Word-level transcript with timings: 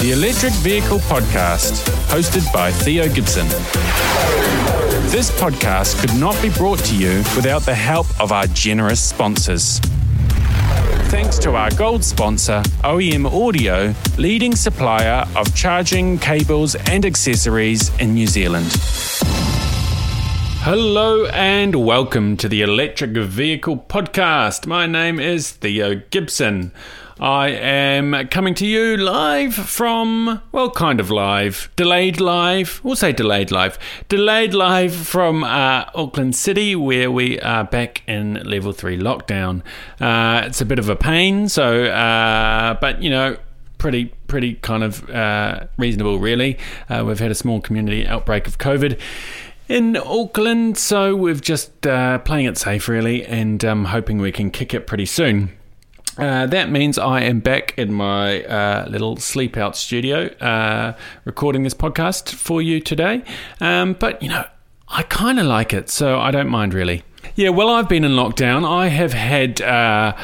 the 0.00 0.12
Electric 0.12 0.54
Vehicle 0.54 0.98
Podcast, 1.00 1.86
hosted 2.08 2.50
by 2.54 2.72
Theo 2.72 3.06
Gibson. 3.06 3.46
This 5.10 5.30
podcast 5.38 6.00
could 6.00 6.18
not 6.18 6.40
be 6.40 6.48
brought 6.48 6.78
to 6.86 6.96
you 6.96 7.18
without 7.36 7.66
the 7.66 7.74
help 7.74 8.06
of 8.18 8.32
our 8.32 8.46
generous 8.46 8.98
sponsors. 8.98 9.78
Thanks 11.10 11.38
to 11.40 11.54
our 11.54 11.70
gold 11.72 12.02
sponsor, 12.02 12.62
OEM 12.82 13.26
Audio, 13.30 13.92
leading 14.16 14.56
supplier 14.56 15.26
of 15.36 15.54
charging 15.54 16.18
cables 16.18 16.76
and 16.76 17.04
accessories 17.04 17.94
in 17.98 18.14
New 18.14 18.26
Zealand. 18.26 18.68
Hello 20.62 21.26
and 21.26 21.74
welcome 21.74 22.38
to 22.38 22.48
the 22.48 22.62
Electric 22.62 23.10
Vehicle 23.10 23.76
Podcast. 23.76 24.66
My 24.66 24.86
name 24.86 25.20
is 25.20 25.50
Theo 25.50 25.96
Gibson. 26.08 26.72
I 27.20 27.48
am 27.48 28.28
coming 28.28 28.54
to 28.54 28.66
you 28.66 28.96
live 28.96 29.54
from, 29.54 30.40
well, 30.52 30.70
kind 30.70 31.00
of 31.00 31.10
live, 31.10 31.70
delayed 31.76 32.18
live. 32.18 32.80
We'll 32.82 32.96
say 32.96 33.12
delayed 33.12 33.50
live. 33.50 33.78
Delayed 34.08 34.54
live 34.54 34.94
from 34.94 35.44
uh, 35.44 35.84
Auckland 35.94 36.34
City, 36.34 36.74
where 36.74 37.10
we 37.10 37.38
are 37.40 37.64
back 37.64 38.02
in 38.08 38.42
level 38.44 38.72
three 38.72 38.98
lockdown. 38.98 39.60
Uh, 40.00 40.44
it's 40.46 40.62
a 40.62 40.64
bit 40.64 40.78
of 40.78 40.88
a 40.88 40.96
pain, 40.96 41.50
so, 41.50 41.84
uh, 41.84 42.78
but 42.80 43.02
you 43.02 43.10
know, 43.10 43.36
pretty 43.76 44.06
pretty 44.26 44.54
kind 44.54 44.82
of 44.82 45.06
uh, 45.10 45.66
reasonable, 45.76 46.18
really. 46.18 46.56
Uh, 46.88 47.04
we've 47.06 47.20
had 47.20 47.30
a 47.30 47.34
small 47.34 47.60
community 47.60 48.06
outbreak 48.06 48.46
of 48.46 48.56
COVID 48.56 48.98
in 49.68 49.98
Auckland, 49.98 50.78
so 50.78 51.14
we've 51.14 51.42
just 51.42 51.86
uh, 51.86 52.18
playing 52.20 52.46
it 52.46 52.56
safe, 52.56 52.88
really, 52.88 53.26
and 53.26 53.62
um, 53.62 53.84
hoping 53.84 54.16
we 54.22 54.32
can 54.32 54.50
kick 54.50 54.72
it 54.72 54.86
pretty 54.86 55.04
soon. 55.04 55.54
Uh, 56.18 56.46
that 56.46 56.70
means 56.70 56.98
I 56.98 57.22
am 57.22 57.40
back 57.40 57.74
in 57.78 57.92
my 57.92 58.42
uh, 58.44 58.86
little 58.88 59.16
sleep 59.16 59.56
out 59.56 59.76
studio 59.76 60.26
uh, 60.38 60.94
recording 61.24 61.62
this 61.62 61.74
podcast 61.74 62.34
for 62.34 62.60
you 62.60 62.80
today. 62.80 63.22
Um, 63.60 63.94
but, 63.94 64.22
you 64.22 64.28
know, 64.28 64.44
I 64.88 65.04
kind 65.04 65.38
of 65.38 65.46
like 65.46 65.72
it, 65.72 65.88
so 65.88 66.18
I 66.18 66.30
don't 66.30 66.48
mind 66.48 66.74
really. 66.74 67.02
Yeah, 67.36 67.50
well, 67.50 67.70
I've 67.70 67.88
been 67.88 68.04
in 68.04 68.12
lockdown. 68.12 68.68
I 68.68 68.88
have 68.88 69.12
had 69.12 69.62
uh, 69.62 70.16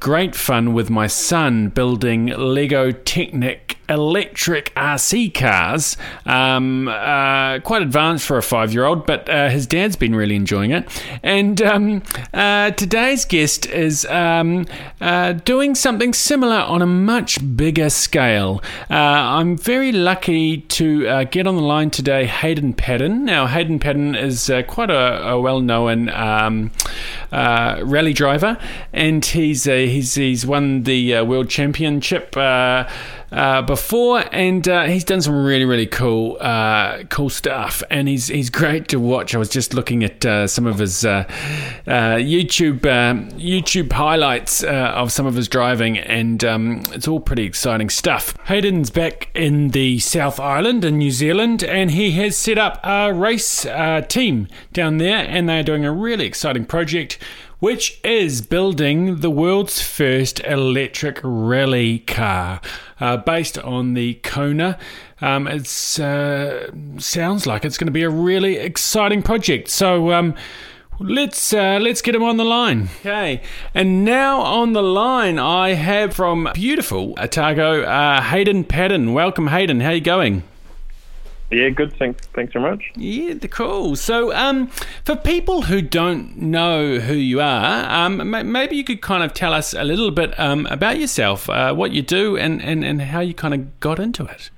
great 0.00 0.34
fun 0.34 0.72
with 0.72 0.90
my 0.90 1.06
son 1.06 1.68
building 1.68 2.26
Lego 2.26 2.90
Technic 2.90 3.78
electric 3.88 4.74
RC 4.74 5.34
cars. 5.34 5.96
Um, 6.26 6.88
uh, 6.88 7.60
quite 7.60 7.82
advanced 7.82 8.26
for 8.26 8.36
a 8.38 8.42
five 8.42 8.72
year 8.72 8.84
old, 8.84 9.06
but 9.06 9.28
uh, 9.28 9.48
his 9.48 9.66
dad's 9.66 9.96
been 9.96 10.14
really 10.14 10.36
enjoying 10.36 10.70
it. 10.70 10.88
And 11.22 11.60
um, 11.62 12.02
uh, 12.32 12.70
today's 12.72 13.24
guest 13.24 13.66
is 13.66 14.04
um, 14.06 14.66
uh, 15.00 15.32
doing 15.32 15.74
something 15.74 16.12
similar 16.12 16.56
on 16.56 16.82
a 16.82 16.86
much 16.86 17.56
bigger 17.56 17.90
scale. 17.90 18.62
Uh, 18.90 18.94
I'm 18.94 19.56
very 19.56 19.92
lucky 19.92 20.58
to 20.58 21.08
uh, 21.08 21.24
get 21.24 21.46
on 21.46 21.56
the 21.56 21.62
line 21.62 21.90
today 21.90 22.26
Hayden 22.26 22.74
Paddon. 22.74 23.24
Now, 23.24 23.46
Hayden 23.46 23.78
Paddon 23.78 24.14
is 24.14 24.50
quite 24.68 24.90
a, 24.90 25.28
a 25.28 25.40
well 25.40 25.60
known 25.60 26.08
um, 26.10 26.70
rally 27.32 28.12
driver, 28.12 28.58
and 28.92 29.24
he's, 29.24 29.64
he's, 29.64 30.14
he's 30.14 30.46
won 30.46 30.84
the 30.84 31.20
world 31.22 31.48
championship 31.48 32.34
uh, 33.34 33.62
before, 33.62 34.24
and 34.30 34.68
uh, 34.68 34.84
he's 34.84 35.02
done 35.02 35.20
some 35.20 35.44
really 35.44 35.64
really 35.64 35.86
cool 35.86 36.36
uh, 36.40 37.02
cool 37.08 37.28
stuff, 37.28 37.82
and 37.90 38.06
he's 38.06 38.28
he's 38.28 38.48
great 38.48 38.86
to 38.88 39.00
watch. 39.00 39.34
I 39.34 39.38
was 39.38 39.48
just 39.48 39.74
looking 39.74 40.04
at 40.04 40.24
uh, 40.24 40.46
some 40.46 40.66
of 40.66 40.78
his 40.78 41.04
uh, 41.04 41.24
YouTube 41.84 42.86
um, 42.86 43.28
YouTube 43.32 43.92
highlights 43.92 44.62
of 44.62 45.10
some 45.10 45.26
of 45.26 45.34
his 45.34 45.48
driving, 45.48 45.98
and 45.98 46.44
um, 46.44 46.82
it's 46.92 47.08
all 47.08 47.18
pretty 47.18 47.44
exciting 47.44 47.90
stuff. 47.90 48.36
Hayden's 48.44 48.90
back 48.90 49.30
in 49.34 49.70
the 49.70 49.98
South 49.98 50.38
Island 50.38 50.84
in 50.84 50.98
New 50.98 51.10
Zealand, 51.10 51.64
and 51.64 51.90
he 51.90 52.12
has 52.12 52.36
set 52.36 52.56
up 52.56 52.78
a 52.84 53.12
race 53.12 53.66
team 54.08 54.46
down 54.72 54.98
there, 54.98 55.26
and 55.28 55.48
they 55.48 55.58
are 55.58 55.64
doing 55.64 55.84
a 55.84 55.92
really 55.92 56.26
exciting 56.26 56.64
project 56.64 57.18
which 57.64 57.98
is 58.04 58.42
building 58.42 59.20
the 59.20 59.30
world's 59.30 59.80
first 59.80 60.38
electric 60.40 61.18
rally 61.22 62.00
car 62.00 62.60
uh, 63.00 63.16
based 63.16 63.58
on 63.58 63.94
the 63.94 64.14
Kona. 64.14 64.78
Um, 65.20 65.46
it 65.46 65.66
uh, 65.98 66.98
sounds 66.98 67.46
like 67.46 67.64
it's 67.64 67.78
going 67.78 67.86
to 67.86 67.92
be 67.92 68.02
a 68.02 68.10
really 68.10 68.56
exciting 68.56 69.22
project. 69.22 69.68
So. 69.70 70.12
Um, 70.12 70.34
Let's 71.00 71.52
uh, 71.52 71.80
let's 71.82 72.00
get 72.02 72.14
him 72.14 72.22
on 72.22 72.36
the 72.36 72.44
line. 72.44 72.88
Okay, 73.00 73.42
and 73.74 74.04
now 74.04 74.40
on 74.42 74.74
the 74.74 74.82
line 74.82 75.40
I 75.40 75.70
have 75.70 76.14
from 76.14 76.48
beautiful 76.54 77.14
Otago, 77.18 77.82
uh, 77.82 78.22
Hayden 78.22 78.62
Paddon. 78.62 79.12
Welcome, 79.12 79.48
Hayden. 79.48 79.80
How 79.80 79.88
are 79.88 79.94
you 79.94 80.00
going? 80.00 80.44
Yeah, 81.50 81.68
good. 81.68 81.96
Thanks. 81.98 82.26
Thanks 82.28 82.52
very 82.52 82.68
much. 82.68 82.90
Yeah, 82.96 83.34
cool. 83.50 83.96
So, 83.96 84.34
um, 84.34 84.68
for 85.04 85.14
people 85.14 85.62
who 85.62 85.82
don't 85.82 86.36
know 86.36 86.98
who 86.98 87.14
you 87.14 87.40
are, 87.40 87.90
um, 87.90 88.30
maybe 88.50 88.76
you 88.76 88.84
could 88.84 89.02
kind 89.02 89.22
of 89.22 89.34
tell 89.34 89.52
us 89.52 89.74
a 89.74 89.84
little 89.84 90.10
bit 90.10 90.38
um, 90.40 90.66
about 90.66 90.98
yourself, 90.98 91.48
uh, 91.50 91.74
what 91.74 91.92
you 91.92 92.02
do, 92.02 92.36
and, 92.36 92.62
and, 92.62 92.84
and 92.84 93.02
how 93.02 93.20
you 93.20 93.34
kind 93.34 93.54
of 93.54 93.80
got 93.80 93.98
into 93.98 94.24
it. 94.24 94.50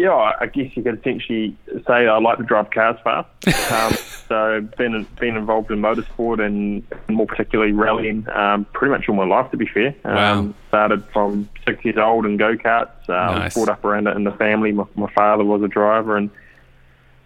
Yeah, 0.00 0.32
I 0.40 0.46
guess 0.46 0.74
you 0.74 0.82
could 0.82 0.98
essentially 0.98 1.54
say 1.86 2.08
I 2.08 2.18
like 2.18 2.38
to 2.38 2.44
drive 2.44 2.70
cars 2.70 2.96
fast. 3.04 3.28
Um, 3.70 3.92
so 4.28 4.60
been 4.78 5.06
been 5.18 5.36
involved 5.36 5.70
in 5.70 5.80
motorsport 5.80 6.44
and 6.44 6.84
more 7.08 7.26
particularly 7.26 7.72
rallying 7.72 8.28
um, 8.30 8.64
pretty 8.72 8.90
much 8.90 9.08
all 9.08 9.14
my 9.14 9.24
life. 9.24 9.50
To 9.50 9.56
be 9.56 9.66
fair, 9.66 9.94
um, 10.04 10.14
wow. 10.14 10.54
started 10.68 11.04
from 11.12 11.48
six 11.66 11.84
years 11.84 11.98
old 11.98 12.26
in 12.26 12.36
go 12.36 12.56
karts. 12.56 13.08
Um, 13.08 13.38
nice. 13.38 13.54
Brought 13.54 13.68
up 13.68 13.84
around 13.84 14.06
it 14.06 14.16
in 14.16 14.24
the 14.24 14.32
family. 14.32 14.72
My, 14.72 14.84
my 14.94 15.10
father 15.12 15.44
was 15.44 15.62
a 15.62 15.68
driver, 15.68 16.16
and 16.16 16.30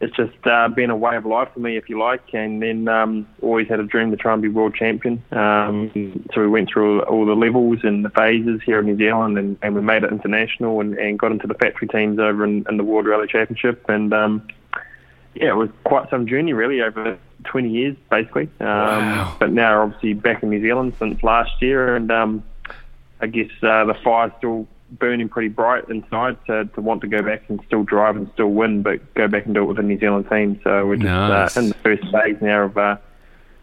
it's 0.00 0.14
just 0.16 0.34
uh, 0.46 0.68
been 0.68 0.90
a 0.90 0.96
way 0.96 1.16
of 1.16 1.24
life 1.24 1.48
for 1.54 1.60
me, 1.60 1.76
if 1.76 1.88
you 1.88 1.98
like. 1.98 2.34
And 2.34 2.60
then 2.60 2.88
um, 2.88 3.26
always 3.40 3.68
had 3.68 3.80
a 3.80 3.84
dream 3.84 4.10
to 4.10 4.16
try 4.16 4.32
and 4.32 4.42
be 4.42 4.48
world 4.48 4.74
champion. 4.74 5.22
Um, 5.32 5.90
so 6.34 6.40
we 6.40 6.48
went 6.48 6.68
through 6.68 7.02
all 7.02 7.24
the 7.24 7.34
levels 7.34 7.78
and 7.82 8.04
the 8.04 8.10
phases 8.10 8.60
here 8.64 8.80
in 8.80 8.86
New 8.86 8.96
Zealand, 8.96 9.38
and, 9.38 9.56
and 9.62 9.74
we 9.74 9.80
made 9.80 10.04
it 10.04 10.12
international 10.12 10.80
and, 10.80 10.94
and 10.98 11.18
got 11.18 11.32
into 11.32 11.46
the 11.46 11.54
factory 11.54 11.88
teams 11.88 12.18
over 12.18 12.44
in, 12.44 12.66
in 12.68 12.76
the 12.76 12.84
World 12.84 13.06
Rally 13.06 13.28
Championship. 13.28 13.84
And 13.88 14.12
um, 14.12 14.46
yeah, 15.34 15.50
it 15.50 15.56
was 15.56 15.70
quite 15.84 16.10
some 16.10 16.26
journey 16.26 16.52
really 16.52 16.82
over 16.82 17.18
20 17.44 17.70
years 17.70 17.96
basically. 18.10 18.48
Um, 18.60 18.66
wow. 18.66 19.36
But 19.38 19.52
now 19.52 19.82
obviously 19.82 20.14
back 20.14 20.42
in 20.42 20.50
New 20.50 20.60
Zealand 20.60 20.94
since 20.98 21.22
last 21.22 21.62
year, 21.62 21.96
and 21.96 22.10
um, 22.10 22.44
I 23.20 23.26
guess 23.26 23.50
uh, 23.62 23.84
the 23.84 23.94
fire's 24.02 24.32
still 24.38 24.66
burning 24.98 25.28
pretty 25.28 25.48
bright 25.48 25.88
inside 25.88 26.36
to, 26.46 26.64
to 26.66 26.80
want 26.80 27.00
to 27.02 27.06
go 27.06 27.22
back 27.22 27.42
and 27.48 27.60
still 27.66 27.82
drive 27.82 28.16
and 28.16 28.30
still 28.34 28.48
win, 28.48 28.82
but 28.82 29.14
go 29.14 29.28
back 29.28 29.46
and 29.46 29.54
do 29.54 29.62
it 29.62 29.66
with 29.66 29.76
the 29.76 29.82
New 29.82 29.98
Zealand 29.98 30.28
team. 30.30 30.60
So 30.64 30.86
we're 30.86 30.96
just 30.96 31.08
uh, 31.08 31.28
nice. 31.28 31.56
uh, 31.56 31.60
in 31.60 31.68
the 31.68 31.74
first 31.74 32.02
phase 32.12 32.36
now 32.40 32.64
of 32.64 32.76
uh, 32.76 32.96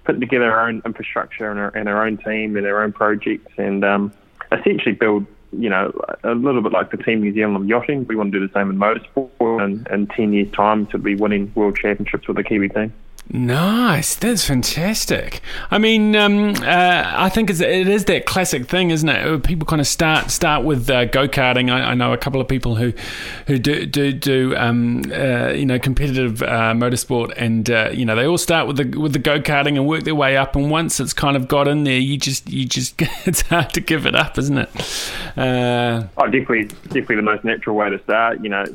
putting 0.03 0.22
together 0.22 0.52
our 0.52 0.68
own 0.68 0.81
infrastructure 0.86 1.50
and 1.50 1.59
our, 1.59 1.70
and 1.70 1.90
our 1.90 2.06
own 2.06 2.18
team 2.18 2.56
and 2.58 2.66
our 2.66 2.84
own 2.84 2.94
projects, 2.94 3.52
and 3.58 3.84
um, 3.84 4.14
essentially 4.52 4.94
build 4.94 5.25
you 5.52 5.70
know, 5.70 5.91
a 6.24 6.34
little 6.34 6.62
bit 6.62 6.72
like 6.72 6.91
the 6.91 6.97
Team 6.97 7.22
New 7.22 7.34
Zealand 7.34 7.58
of 7.58 7.68
yachting. 7.68 8.06
We 8.08 8.16
want 8.16 8.31
to 8.31 8.40
do 8.40 8.47
the 8.47 8.53
same 8.53 8.70
in 8.70 8.78
motorsport, 8.78 9.62
and 9.62 9.88
in 9.88 10.08
10 10.08 10.34
years' 10.34 10.52
time, 10.52 10.86
to 10.88 10.97
be 10.97 11.16
winning 11.16 11.52
world 11.56 11.78
championships 11.78 12.28
with 12.28 12.38
the 12.38 12.44
Kiwi 12.44 12.70
team. 12.70 12.94
Nice, 13.34 14.16
that's 14.16 14.46
fantastic. 14.46 15.40
I 15.69 15.78
mean, 15.78 16.18
um, 16.18 16.53
uh, 16.56 17.03
I 17.16 17.30
think 17.30 17.50
it's, 17.50 17.62
it 17.62 17.88
is 17.88 18.03
that 18.06 18.25
classic 18.25 18.66
thing, 18.66 18.90
isn't 18.90 19.08
it? 19.08 19.44
People 19.44 19.66
kind 19.66 19.80
of 19.80 19.88
start 19.88 20.31
start 20.31 20.66
with 20.66 20.90
uh, 20.90 21.06
go 21.06 21.30
karting. 21.30 21.72
I, 21.72 21.91
I, 21.91 21.94
know 21.94 22.12
a 22.12 22.18
couple 22.18 22.41
of 22.41 22.50
people 22.50 22.75
who 22.75 22.91
who 23.47 23.58
do 23.58 23.86
do, 23.86 24.12
do 24.12 24.53
um, 24.58 25.03
uh, 25.14 25.52
you 25.52 25.66
know 25.66 25.80
competitive 25.80 26.44
uh, 26.44 26.74
motorsport, 26.74 27.31
and 27.38 27.70
uh, 27.70 27.91
you 27.94 28.03
know 28.03 28.18
they 28.18 28.28
all 28.28 28.38
start 28.38 28.68
with 28.68 28.75
the 28.75 29.00
with 29.00 29.14
the 29.14 29.20
go 29.20 29.40
karting 29.40 29.78
and 29.78 29.88
work 29.88 30.03
their 30.03 30.16
way 30.16 30.36
up. 30.36 30.58
And 30.58 30.70
once 30.70 31.00
it's 31.00 31.14
kind 31.14 31.38
of 31.38 31.47
got 31.47 31.70
in 31.70 31.86
there, 31.86 32.00
you 32.00 32.18
just 32.18 32.50
you 32.50 32.66
just 32.66 33.02
it's 33.25 33.44
hard 33.44 33.70
to 33.75 33.80
give 33.80 34.06
it 34.06 34.14
up, 34.14 34.38
isn't 34.38 34.58
it? 34.58 34.70
Uh, 35.38 36.03
oh, 36.18 36.25
definitely, 36.25 36.66
definitely 36.66 37.16
the 37.16 37.22
most 37.22 37.46
natural 37.46 37.78
way 37.78 37.91
to 37.91 38.03
start. 38.03 38.44
You 38.44 38.50
know, 38.50 38.66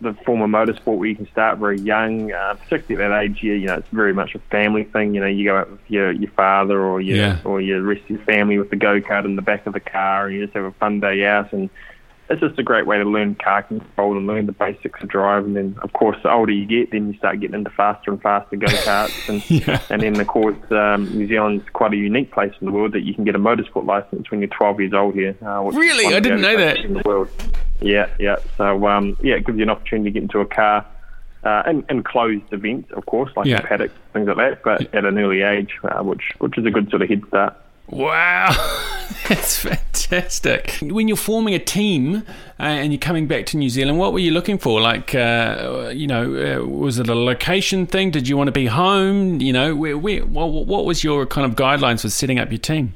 the 0.00 0.12
form 0.24 0.42
of 0.42 0.50
motorsport 0.50 0.98
where 0.98 1.08
you 1.08 1.16
can 1.16 1.28
start 1.28 1.58
very 1.58 1.80
young, 1.80 2.32
uh, 2.32 2.54
particularly 2.54 3.04
at 3.04 3.08
that 3.08 3.22
age. 3.24 3.42
You, 3.42 3.54
you 3.54 3.66
know, 3.66 3.76
it's 3.76 3.88
very 3.88 4.12
much 4.12 4.34
a 4.34 4.38
family 4.50 4.84
thing. 4.84 5.14
You 5.14 5.20
know, 5.20 5.26
you 5.26 5.44
go 5.44 5.56
out 5.56 5.70
with 5.70 5.80
your 5.88 6.12
your 6.12 6.30
father 6.32 6.80
or 6.80 7.00
your 7.00 7.16
yeah. 7.16 7.38
or 7.44 7.60
your 7.60 7.82
rest 7.82 8.02
of 8.04 8.10
your 8.10 8.18
family 8.20 8.58
with 8.58 8.70
the 8.70 8.76
go 8.76 9.00
kart 9.00 9.24
in 9.24 9.36
the 9.36 9.42
back 9.42 9.66
of 9.66 9.72
the 9.72 9.80
car, 9.80 10.26
and 10.26 10.36
you 10.36 10.44
just 10.44 10.54
have 10.54 10.64
a 10.64 10.72
fun 10.72 11.00
day 11.00 11.24
out. 11.24 11.52
And 11.52 11.70
it's 12.28 12.40
just 12.40 12.58
a 12.58 12.62
great 12.62 12.86
way 12.86 12.98
to 12.98 13.04
learn 13.04 13.36
car 13.36 13.62
control 13.62 14.16
and 14.16 14.26
learn 14.26 14.46
the 14.46 14.52
basics 14.52 15.00
of 15.00 15.08
drive. 15.08 15.44
And 15.44 15.56
then, 15.56 15.76
of 15.82 15.92
course, 15.92 16.16
the 16.22 16.30
older 16.30 16.52
you 16.52 16.66
get, 16.66 16.90
then 16.90 17.12
you 17.12 17.18
start 17.18 17.40
getting 17.40 17.54
into 17.54 17.70
faster 17.70 18.10
and 18.10 18.20
faster 18.20 18.56
go 18.56 18.66
karts. 18.66 19.06
And 19.28 19.50
yeah. 19.50 19.80
and 19.90 20.02
then, 20.02 20.20
of 20.20 20.26
course, 20.26 20.56
um, 20.70 21.04
New 21.16 21.26
Zealand's 21.28 21.64
quite 21.72 21.92
a 21.92 21.96
unique 21.96 22.32
place 22.32 22.52
in 22.60 22.66
the 22.66 22.72
world 22.72 22.92
that 22.92 23.02
you 23.02 23.14
can 23.14 23.24
get 23.24 23.34
a 23.34 23.38
motorsport 23.38 23.86
license 23.86 24.30
when 24.30 24.40
you're 24.40 24.48
12 24.48 24.80
years 24.80 24.92
old 24.92 25.14
here. 25.14 25.36
Uh, 25.42 25.62
really, 25.72 26.14
I 26.14 26.20
didn't 26.20 26.40
know 26.40 26.56
that. 26.56 26.78
In 26.78 26.94
the 26.94 27.02
world. 27.04 27.28
Yeah, 27.80 28.08
yeah. 28.18 28.36
So 28.56 28.86
um, 28.86 29.16
yeah, 29.22 29.34
it 29.34 29.46
gives 29.46 29.58
you 29.58 29.64
an 29.64 29.70
opportunity 29.70 30.10
to 30.10 30.14
get 30.14 30.22
into 30.22 30.40
a 30.40 30.46
car. 30.46 30.86
Uh, 31.44 31.62
in, 31.68 31.84
in 31.88 32.02
closed 32.02 32.42
events, 32.52 32.90
of 32.96 33.06
course, 33.06 33.30
like 33.36 33.46
yeah. 33.46 33.60
paddocks, 33.60 33.94
things 34.12 34.26
like 34.26 34.36
that, 34.36 34.64
but 34.64 34.92
at 34.92 35.04
an 35.04 35.16
early 35.16 35.42
age, 35.42 35.78
uh, 35.84 36.02
which 36.02 36.32
which 36.38 36.58
is 36.58 36.66
a 36.66 36.70
good 36.70 36.90
sort 36.90 37.02
of 37.02 37.08
head 37.08 37.22
start. 37.28 37.56
Wow, 37.88 38.50
that's 39.28 39.58
fantastic. 39.58 40.78
When 40.82 41.06
you're 41.06 41.16
forming 41.16 41.54
a 41.54 41.58
team 41.58 42.24
uh, 42.58 42.62
and 42.62 42.92
you're 42.92 43.00
coming 43.00 43.28
back 43.28 43.46
to 43.46 43.56
New 43.56 43.70
Zealand, 43.70 43.98
what 43.98 44.12
were 44.12 44.18
you 44.18 44.32
looking 44.32 44.58
for? 44.58 44.80
Like, 44.80 45.14
uh, 45.14 45.92
you 45.94 46.08
know, 46.08 46.62
uh, 46.62 46.66
was 46.66 46.98
it 46.98 47.08
a 47.08 47.14
location 47.14 47.86
thing? 47.86 48.10
Did 48.10 48.26
you 48.26 48.36
want 48.36 48.48
to 48.48 48.52
be 48.52 48.66
home? 48.66 49.40
You 49.40 49.52
know, 49.52 49.76
where, 49.76 49.96
where, 49.96 50.24
what, 50.24 50.66
what 50.66 50.84
was 50.84 51.04
your 51.04 51.26
kind 51.26 51.48
of 51.48 51.56
guidelines 51.56 52.02
for 52.02 52.10
setting 52.10 52.40
up 52.40 52.50
your 52.50 52.58
team? 52.58 52.94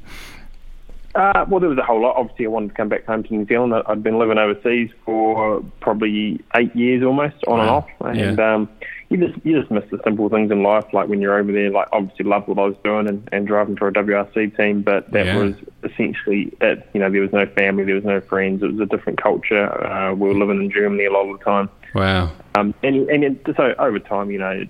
Uh, 1.15 1.45
well, 1.47 1.59
there 1.59 1.69
was 1.69 1.77
a 1.77 1.83
whole 1.83 2.01
lot. 2.01 2.15
Obviously, 2.15 2.45
I 2.45 2.49
wanted 2.49 2.69
to 2.69 2.73
come 2.73 2.89
back 2.89 3.05
home 3.05 3.23
to 3.23 3.33
New 3.33 3.45
Zealand. 3.45 3.73
I'd 3.85 4.03
been 4.03 4.17
living 4.17 4.37
overseas 4.37 4.91
for 5.05 5.63
probably 5.81 6.41
eight 6.55 6.75
years 6.75 7.03
almost, 7.03 7.35
on 7.47 7.57
wow. 7.57 7.61
and 7.61 7.69
off. 7.69 7.89
And 8.01 8.37
yeah. 8.37 8.53
um, 8.53 8.69
you 9.11 9.17
just 9.17 9.45
you 9.45 9.59
just 9.59 9.69
miss 9.69 9.83
the 9.91 9.99
simple 10.05 10.29
things 10.29 10.51
in 10.51 10.63
life, 10.63 10.85
like 10.93 11.09
when 11.09 11.19
you're 11.21 11.37
over 11.37 11.51
there. 11.51 11.69
Like 11.69 11.89
obviously, 11.91 12.25
loved 12.25 12.47
what 12.47 12.57
I 12.57 12.63
was 12.65 12.75
doing 12.83 13.07
and, 13.07 13.27
and 13.33 13.45
driving 13.45 13.75
for 13.75 13.89
a 13.89 13.91
WRC 13.93 14.55
team, 14.55 14.81
but 14.81 15.11
that 15.11 15.25
Yeah. 15.25 15.37
was 15.37 15.53
essentially 15.83 16.53
it. 16.61 16.87
You 16.93 17.01
know, 17.01 17.09
there 17.11 17.21
was 17.21 17.33
no 17.33 17.45
family, 17.45 17.83
there 17.83 17.95
was 17.95 18.05
no 18.05 18.21
friends. 18.21 18.63
It 18.63 18.71
was 18.71 18.79
a 18.79 18.85
different 18.85 19.21
culture. 19.21 19.67
Uh, 19.85 20.13
we 20.13 20.29
were 20.29 20.33
living 20.35 20.61
in 20.63 20.71
Germany 20.71 21.05
a 21.05 21.11
lot 21.11 21.29
of 21.29 21.37
the 21.37 21.43
time. 21.43 21.69
Wow. 21.93 22.31
Um, 22.55 22.73
and 22.83 23.09
and 23.09 23.23
it, 23.25 23.45
so 23.57 23.75
over 23.77 23.99
time, 23.99 24.31
you 24.31 24.39
know, 24.39 24.65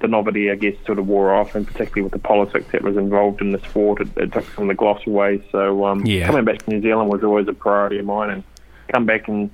the 0.00 0.08
novelty, 0.08 0.50
I 0.50 0.54
guess, 0.54 0.74
sort 0.86 0.98
of 0.98 1.06
wore 1.06 1.34
off, 1.34 1.54
and 1.54 1.66
particularly 1.66 2.02
with 2.02 2.12
the 2.12 2.18
politics 2.18 2.66
that 2.72 2.82
was 2.82 2.96
involved 2.96 3.42
in 3.42 3.52
the 3.52 3.58
sport, 3.60 4.00
it, 4.00 4.08
it 4.16 4.32
took 4.32 4.44
some 4.54 4.64
of 4.64 4.68
the 4.68 4.74
gloss 4.74 5.06
away. 5.06 5.46
So 5.52 5.84
um, 5.84 6.06
Yeah. 6.06 6.26
coming 6.26 6.44
back 6.46 6.64
to 6.64 6.70
New 6.70 6.80
Zealand 6.80 7.10
was 7.10 7.22
always 7.22 7.48
a 7.48 7.52
priority 7.52 7.98
of 7.98 8.06
mine, 8.06 8.30
and 8.30 8.44
come 8.88 9.04
back 9.06 9.28
and 9.28 9.50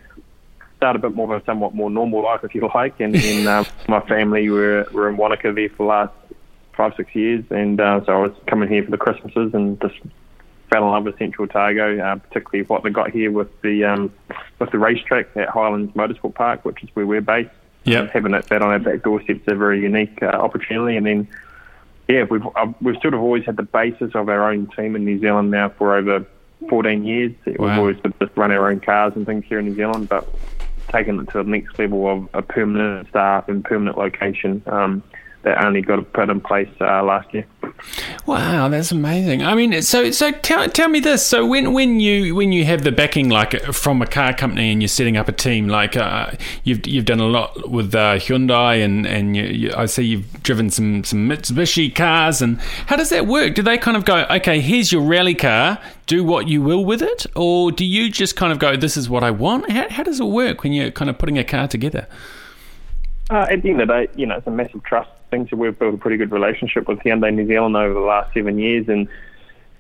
start 0.81 0.97
a 0.97 0.99
bit 0.99 1.15
more 1.15 1.35
of 1.35 1.43
a 1.43 1.45
somewhat 1.45 1.75
more 1.75 1.91
normal 1.91 2.23
life, 2.25 2.41
if 2.43 2.55
you 2.55 2.69
like. 2.75 2.99
And 3.01 3.15
then 3.15 3.47
uh, 3.47 3.65
my 3.87 4.01
family 4.01 4.49
were 4.49 4.87
were 4.93 5.11
in 5.11 5.19
Wanaka 5.19 5.53
there 5.53 5.69
for 5.69 5.77
the 5.77 5.85
last 5.85 6.15
five 6.75 6.95
six 6.97 7.15
years, 7.15 7.45
and 7.51 7.79
uh, 7.79 8.03
so 8.07 8.13
I 8.13 8.17
was 8.17 8.33
coming 8.47 8.69
here 8.69 8.83
for 8.83 8.91
the 8.91 8.97
Christmases 8.97 9.53
and 9.53 9.79
just 9.83 9.97
fell 10.71 10.85
in 10.85 10.91
love 10.91 11.05
with 11.05 11.19
Central 11.19 11.45
Otago, 11.45 11.99
uh, 11.99 12.17
particularly 12.17 12.67
what 12.67 12.83
they 12.83 12.91
got 12.91 13.11
here 13.11 13.31
with 13.31 13.49
the 13.61 13.85
um, 13.85 14.11
with 14.59 14.71
the 14.71 14.79
racetrack 14.79 15.29
at 15.37 15.51
Highlands 15.51 15.93
Motorsport 15.93 16.35
Park, 16.35 16.65
which 16.65 16.83
is 16.83 16.89
where 16.95 17.07
we're 17.07 17.21
based. 17.21 17.51
Yep. 17.85 18.11
Having 18.11 18.33
that, 18.33 18.47
that 18.49 18.63
on 18.63 18.69
our 18.69 18.79
back 18.79 19.03
doorstep 19.03 19.37
is 19.37 19.49
a 19.49 19.55
very 19.55 19.81
unique 19.81 20.23
uh, 20.23 20.27
opportunity. 20.27 20.97
And 20.97 21.07
then, 21.07 21.29
yeah, 22.09 22.25
we've 22.25 22.47
uh, 22.47 22.73
we've 22.81 23.01
sort 23.01 23.15
of 23.15 23.21
always 23.21 23.45
had 23.45 23.57
the 23.57 23.63
basis 23.63 24.15
of 24.15 24.29
our 24.29 24.51
own 24.51 24.67
team 24.77 24.97
in 24.97 25.05
New 25.05 25.19
Zealand 25.19 25.51
now 25.51 25.71
for 25.71 25.97
over 25.97 26.27
14 26.69 27.05
years. 27.05 27.33
Wow. 27.47 27.55
We've 27.59 27.79
always 27.79 27.97
just 28.21 28.37
run 28.37 28.53
our 28.53 28.71
own 28.71 28.81
cars 28.81 29.15
and 29.17 29.27
things 29.27 29.45
here 29.47 29.59
in 29.59 29.67
New 29.67 29.75
Zealand, 29.75 30.09
but 30.09 30.29
taken 30.93 31.21
it 31.21 31.29
to 31.31 31.39
the 31.39 31.45
next 31.45 31.79
level 31.79 32.07
of 32.09 32.29
a 32.35 32.43
permanent 32.43 33.09
staff 33.09 33.49
and 33.49 33.65
permanent 33.65 33.97
location. 33.97 34.63
Um, 34.67 35.03
that 35.43 35.65
only 35.65 35.81
got 35.81 36.13
put 36.13 36.29
in 36.29 36.41
place 36.41 36.69
uh, 36.81 37.03
last 37.03 37.33
year. 37.33 37.47
Wow, 38.27 38.69
that's 38.69 38.93
amazing. 38.93 39.43
I 39.43 39.55
mean, 39.55 39.81
so 39.81 40.11
so 40.11 40.31
tell, 40.31 40.69
tell 40.69 40.89
me 40.89 41.01
this. 41.01 41.25
So 41.25 41.47
when 41.47 41.73
when 41.73 41.99
you 41.99 42.35
when 42.35 42.53
you 42.53 42.65
have 42.67 42.85
the 42.85 42.93
backing 42.93 43.31
like 43.31 43.59
from 43.73 44.03
a 44.03 44.07
car 44.07 44.35
company 44.35 44.71
and 44.71 44.83
you're 44.83 44.89
setting 44.89 45.17
up 45.17 45.29
a 45.29 45.33
team, 45.33 45.69
like 45.69 45.97
uh, 45.97 46.33
you've 46.65 46.87
you've 46.87 47.07
done 47.07 47.21
a 47.21 47.27
lot 47.27 47.71
with 47.71 47.95
uh, 47.95 48.17
Hyundai 48.17 48.85
and 48.85 49.07
and 49.07 49.35
you, 49.35 49.45
you, 49.45 49.75
I 49.75 49.87
see 49.87 50.03
you've 50.03 50.43
driven 50.43 50.69
some 50.69 51.05
some 51.05 51.29
Mitsubishi 51.29 51.95
cars. 51.95 52.43
And 52.43 52.61
how 52.87 52.97
does 52.97 53.09
that 53.09 53.27
work? 53.27 53.55
Do 53.55 53.63
they 53.63 53.79
kind 53.79 53.97
of 53.97 54.05
go, 54.05 54.27
okay, 54.31 54.61
here's 54.61 54.93
your 54.93 55.03
rally 55.03 55.35
car, 55.35 55.79
do 56.07 56.23
what 56.23 56.49
you 56.49 56.61
will 56.61 56.85
with 56.85 57.03
it, 57.03 57.27
or 57.35 57.73
do 57.73 57.87
you 57.87 58.11
just 58.11 58.37
kind 58.37 58.53
of 58.53 58.59
go, 58.59 58.77
this 58.77 58.97
is 58.97 59.09
what 59.09 59.25
I 59.25 59.31
want? 59.31 59.71
How, 59.71 59.89
how 59.89 60.03
does 60.03 60.21
it 60.21 60.25
work 60.25 60.63
when 60.63 60.73
you're 60.75 60.91
kind 60.91 61.09
of 61.09 61.19
putting 61.19 61.39
a 61.39 61.45
car 61.45 61.67
together? 61.67 62.07
Uh, 63.31 63.47
at 63.49 63.63
the 63.63 63.71
end 63.71 63.81
of 63.81 63.89
the 63.89 63.95
day, 63.95 64.09
you 64.17 64.27
know, 64.27 64.37
it's 64.37 64.47
a 64.47 64.51
massive 64.51 64.83
trust 64.83 65.09
thing. 65.31 65.49
So 65.49 65.57
we've 65.57 65.79
built 65.79 65.95
a 65.95 65.99
pretty 65.99 66.17
good 66.17 66.33
relationship 66.33 66.89
with 66.89 66.99
Hyundai 67.01 67.33
New 67.35 67.47
Zealand 67.47 67.77
over 67.77 67.95
the 67.95 68.01
last 68.01 68.35
seven 68.35 68.59
years, 68.59 68.89
and 68.89 69.09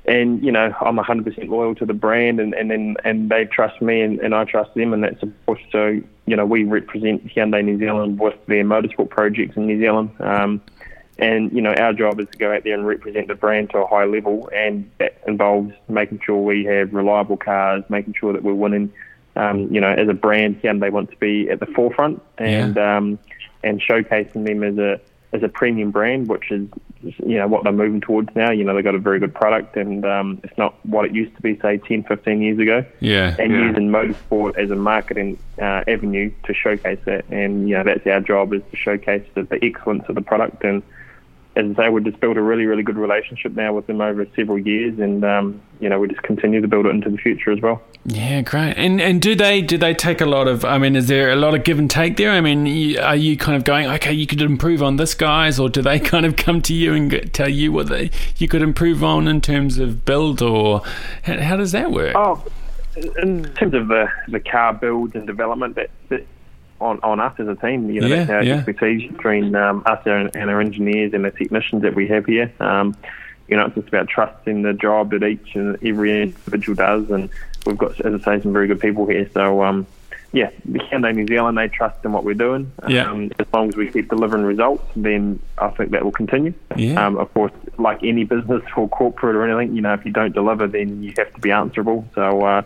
and 0.06 0.42
you 0.42 0.50
know, 0.50 0.74
I'm 0.80 0.96
100% 0.96 1.48
loyal 1.48 1.74
to 1.76 1.86
the 1.86 1.94
brand, 1.94 2.40
and 2.40 2.54
and 2.54 2.70
then 2.70 2.96
and 3.04 3.30
they 3.30 3.44
trust 3.44 3.82
me, 3.82 4.00
and, 4.00 4.18
and 4.20 4.34
I 4.34 4.44
trust 4.44 4.74
them, 4.74 4.92
and 4.92 5.04
that's 5.04 5.22
of 5.22 5.32
course. 5.46 5.60
So 5.70 6.00
you 6.26 6.36
know, 6.36 6.46
we 6.46 6.64
represent 6.64 7.26
Hyundai 7.26 7.64
New 7.64 7.78
Zealand 7.78 8.18
with 8.18 8.34
their 8.46 8.64
motorsport 8.64 9.10
projects 9.10 9.56
in 9.56 9.66
New 9.66 9.78
Zealand. 9.78 10.10
Um, 10.20 10.62
and 11.18 11.52
you 11.52 11.60
know, 11.60 11.74
our 11.74 11.92
job 11.92 12.18
is 12.18 12.28
to 12.32 12.38
go 12.38 12.52
out 12.52 12.64
there 12.64 12.74
and 12.74 12.86
represent 12.86 13.28
the 13.28 13.34
brand 13.34 13.70
to 13.70 13.78
a 13.78 13.86
high 13.86 14.04
level, 14.04 14.48
and 14.54 14.90
that 14.98 15.20
involves 15.26 15.72
making 15.88 16.20
sure 16.24 16.42
we 16.42 16.64
have 16.64 16.94
reliable 16.94 17.36
cars, 17.36 17.84
making 17.88 18.14
sure 18.14 18.32
that 18.32 18.42
we're 18.42 18.54
winning. 18.54 18.92
Um, 19.36 19.72
you 19.72 19.80
know, 19.80 19.90
as 19.90 20.08
a 20.08 20.14
brand, 20.14 20.60
Hyundai 20.62 20.90
want 20.90 21.10
to 21.10 21.16
be 21.16 21.50
at 21.50 21.60
the 21.60 21.66
forefront, 21.66 22.22
and 22.38 22.78
um, 22.78 23.18
and 23.62 23.82
showcasing 23.82 24.46
them 24.46 24.64
as 24.64 24.78
a 24.78 25.00
as 25.32 25.42
a 25.42 25.48
premium 25.48 25.90
brand, 25.90 26.28
which 26.28 26.50
is 26.50 26.68
you 27.02 27.38
know 27.38 27.46
what 27.46 27.64
they're 27.64 27.72
moving 27.72 28.00
towards 28.00 28.34
now. 28.34 28.50
You 28.50 28.64
know, 28.64 28.74
they've 28.74 28.84
got 28.84 28.94
a 28.94 28.98
very 28.98 29.18
good 29.18 29.34
product, 29.34 29.76
and 29.76 30.04
um, 30.04 30.40
it's 30.42 30.56
not 30.58 30.74
what 30.84 31.04
it 31.04 31.14
used 31.14 31.34
to 31.36 31.42
be, 31.42 31.58
say 31.60 31.78
10, 31.78 32.04
15 32.04 32.42
years 32.42 32.58
ago. 32.58 32.84
Yeah, 33.00 33.36
And 33.38 33.52
yeah. 33.52 33.68
using 33.68 33.88
motorsport 33.90 34.56
as 34.58 34.70
a 34.70 34.76
marketing 34.76 35.38
uh, 35.58 35.84
avenue 35.86 36.32
to 36.44 36.54
showcase 36.54 36.98
that, 37.04 37.24
and 37.30 37.68
you 37.68 37.76
know 37.76 37.84
that's 37.84 38.06
our 38.06 38.20
job 38.20 38.52
is 38.52 38.62
to 38.70 38.76
showcase 38.76 39.24
the, 39.34 39.44
the 39.44 39.64
excellence 39.64 40.04
of 40.08 40.14
the 40.14 40.22
product. 40.22 40.64
And 40.64 40.82
as 41.56 41.64
I 41.72 41.84
say, 41.84 41.88
we've 41.88 42.04
just 42.04 42.20
built 42.20 42.36
a 42.36 42.42
really, 42.42 42.64
really 42.64 42.84
good 42.84 42.96
relationship 42.96 43.56
now 43.56 43.72
with 43.72 43.86
them 43.88 44.00
over 44.00 44.24
several 44.36 44.58
years, 44.58 44.98
and 45.00 45.24
um, 45.24 45.60
you 45.80 45.88
know 45.88 45.98
we 45.98 46.06
just 46.06 46.22
continue 46.22 46.60
to 46.60 46.68
build 46.68 46.86
it 46.86 46.90
into 46.90 47.10
the 47.10 47.16
future 47.16 47.50
as 47.50 47.60
well. 47.60 47.82
Yeah, 48.04 48.42
great. 48.42 48.74
And 48.74 49.00
and 49.00 49.20
do 49.20 49.34
they 49.34 49.60
do 49.60 49.76
they 49.76 49.92
take 49.92 50.20
a 50.20 50.26
lot 50.26 50.46
of? 50.46 50.64
I 50.64 50.78
mean, 50.78 50.94
is 50.94 51.08
there 51.08 51.30
a 51.30 51.36
lot 51.36 51.54
of 51.54 51.64
give 51.64 51.78
and 51.78 51.90
take 51.90 52.16
there? 52.16 52.30
I 52.30 52.40
mean, 52.40 52.98
are 52.98 53.16
you 53.16 53.36
kind 53.36 53.56
of 53.56 53.64
going, 53.64 53.86
okay, 53.86 54.12
you 54.12 54.26
could 54.26 54.40
improve 54.40 54.82
on 54.82 54.96
this, 54.96 55.14
guys, 55.14 55.58
or 55.58 55.68
do 55.68 55.82
they 55.82 55.98
kind 56.12 56.24
of 56.24 56.36
come 56.36 56.62
to 56.62 56.74
you 56.74 56.94
and 56.94 57.32
tell 57.34 57.48
you 57.48 57.72
what 57.72 57.88
they 57.88 58.10
you 58.36 58.46
could 58.46 58.62
improve 58.62 59.02
on 59.02 59.26
in 59.26 59.40
terms 59.40 59.78
of 59.78 60.04
build, 60.04 60.42
or 60.42 60.82
how, 61.24 61.40
how 61.40 61.56
does 61.56 61.72
that 61.72 61.90
work? 61.90 62.14
Oh, 62.14 62.44
in 62.96 63.44
terms 63.54 63.74
of 63.74 63.88
the, 63.88 64.08
the 64.28 64.40
car 64.40 64.72
build 64.74 65.14
and 65.14 65.26
development, 65.26 65.76
that, 65.76 65.90
that 66.08 66.26
on 66.80 67.00
on 67.02 67.20
us 67.20 67.34
as 67.38 67.48
a 67.48 67.54
team, 67.54 67.90
you 67.90 68.00
know, 68.00 68.06
Yeah, 68.06 68.16
that's 68.16 68.30
our 68.30 68.42
yeah. 68.42 68.54
expertise 68.56 69.10
between 69.10 69.54
um, 69.54 69.82
us 69.86 70.00
and, 70.06 70.34
and 70.34 70.50
our 70.50 70.60
engineers 70.60 71.12
and 71.14 71.24
the 71.24 71.30
technicians 71.30 71.82
that 71.82 71.94
we 71.94 72.08
have 72.08 72.26
here. 72.26 72.52
Um, 72.60 72.96
you 73.48 73.56
know, 73.56 73.66
it's 73.66 73.74
just 73.74 73.88
about 73.88 74.08
trusting 74.08 74.62
the 74.62 74.72
job 74.72 75.10
that 75.10 75.24
each 75.24 75.54
and 75.54 75.76
every 75.84 76.22
individual 76.22 76.76
does, 76.76 77.10
and 77.10 77.28
we've 77.66 77.76
got, 77.76 78.00
as 78.00 78.20
I 78.20 78.24
say, 78.36 78.42
some 78.42 78.52
very 78.52 78.68
good 78.68 78.80
people 78.80 79.06
here. 79.06 79.28
So, 79.34 79.64
um, 79.64 79.86
yeah, 80.32 80.50
the 80.64 80.78
Hyundai 80.78 81.12
New 81.12 81.26
Zealand, 81.26 81.58
they 81.58 81.66
trust 81.66 82.04
in 82.04 82.12
what 82.12 82.22
we're 82.22 82.34
doing. 82.34 82.70
Yeah. 82.88 83.10
Um, 83.10 83.32
as 83.40 83.46
long 83.52 83.68
as 83.68 83.74
we 83.74 83.90
keep 83.90 84.08
delivering 84.08 84.44
results, 84.44 84.84
then 84.94 85.40
I 85.58 85.70
think 85.70 85.90
that 85.90 86.04
will 86.04 86.12
continue. 86.12 86.54
Yeah. 86.76 87.04
Um, 87.04 87.16
of 87.16 87.34
course, 87.34 87.52
like 87.76 88.04
any 88.04 88.22
business 88.22 88.62
or 88.76 88.88
corporate 88.88 89.34
or 89.34 89.44
anything, 89.48 89.74
you 89.74 89.82
know, 89.82 89.94
if 89.94 90.04
you 90.04 90.12
don't 90.12 90.32
deliver, 90.32 90.68
then 90.68 91.02
you 91.02 91.12
have 91.18 91.34
to 91.34 91.40
be 91.40 91.50
answerable. 91.50 92.06
So 92.14 92.42
uh, 92.44 92.62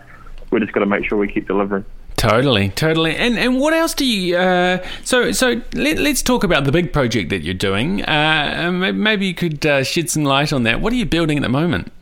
we 0.51 0.61
just 0.61 0.73
got 0.73 0.81
to 0.81 0.87
make 0.87 1.07
sure 1.07 1.17
we 1.17 1.29
keep 1.29 1.47
delivering. 1.47 1.87
Totally, 2.29 2.71
totally. 2.71 3.17
And 3.17 3.39
and 3.39 3.61
what 3.61 3.75
else 3.75 3.95
do 3.95 4.07
you? 4.07 4.37
Uh, 4.37 4.85
so 5.05 5.31
so 5.33 5.61
let, 5.75 5.99
let's 5.99 6.23
talk 6.23 6.43
about 6.45 6.65
the 6.65 6.73
big 6.73 6.93
project 6.93 7.31
that 7.31 7.43
you're 7.43 7.55
doing. 7.55 8.03
Uh, 8.05 8.71
maybe 8.95 9.27
you 9.27 9.35
could 9.35 9.65
uh, 9.67 9.83
shed 9.85 10.09
some 10.11 10.25
light 10.25 10.53
on 10.53 10.63
that. 10.63 10.81
What 10.81 10.93
are 10.93 10.97
you 10.97 11.07
building 11.07 11.37
at 11.39 11.43
the 11.43 11.49
moment? 11.51 11.93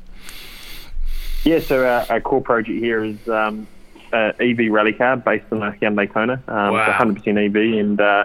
Yeah, 1.45 1.59
so 1.59 1.85
our, 1.85 2.07
our 2.09 2.21
core 2.21 2.41
project 2.41 2.79
here 2.79 3.03
is 3.03 3.29
um, 3.29 3.67
uh, 4.13 4.33
EV 4.39 4.71
rally 4.71 4.93
car 4.93 5.17
based 5.17 5.47
on 5.51 5.63
a 5.63 5.73
Hyundai 5.73 6.13
Kona. 6.13 6.35
Um, 6.47 6.73
Wow. 6.75 6.87
It's 6.89 7.25
100% 7.27 7.47
EV 7.47 7.81
and 7.81 8.01
uh, 8.01 8.25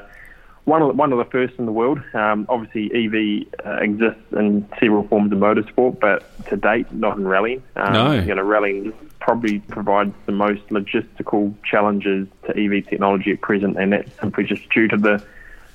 one 0.66 0.84
of 0.84 0.90
the, 0.90 0.94
one 0.94 1.12
of 1.12 1.18
the 1.18 1.26
first 1.26 1.56
in 1.58 1.66
the 1.66 1.72
world. 1.72 2.00
Um, 2.14 2.46
obviously, 2.48 2.92
EV 2.94 3.48
uh, 3.66 3.78
exists 3.82 4.22
in 4.34 4.68
several 4.80 5.08
forms 5.08 5.32
of 5.32 5.40
motorsport, 5.40 6.00
but 6.00 6.46
to 6.50 6.58
date, 6.58 6.92
not 6.94 7.18
in 7.18 7.28
rallying. 7.28 7.64
Um, 7.76 7.94
No. 7.94 8.12
You 8.14 8.36
know, 8.36 8.44
rallying 8.44 8.94
probably 9.28 9.60
provides 9.60 10.14
the 10.26 10.32
most 10.32 10.66
logistical 10.70 11.54
challenges 11.62 12.30
to 12.46 12.52
EV 12.58 12.88
technology 12.88 13.32
at 13.32 13.42
present, 13.42 13.78
and 13.78 13.92
that's 13.92 14.10
simply 14.22 14.46
just 14.46 14.70
due 14.70 14.88
to 14.88 14.96
the 14.96 15.22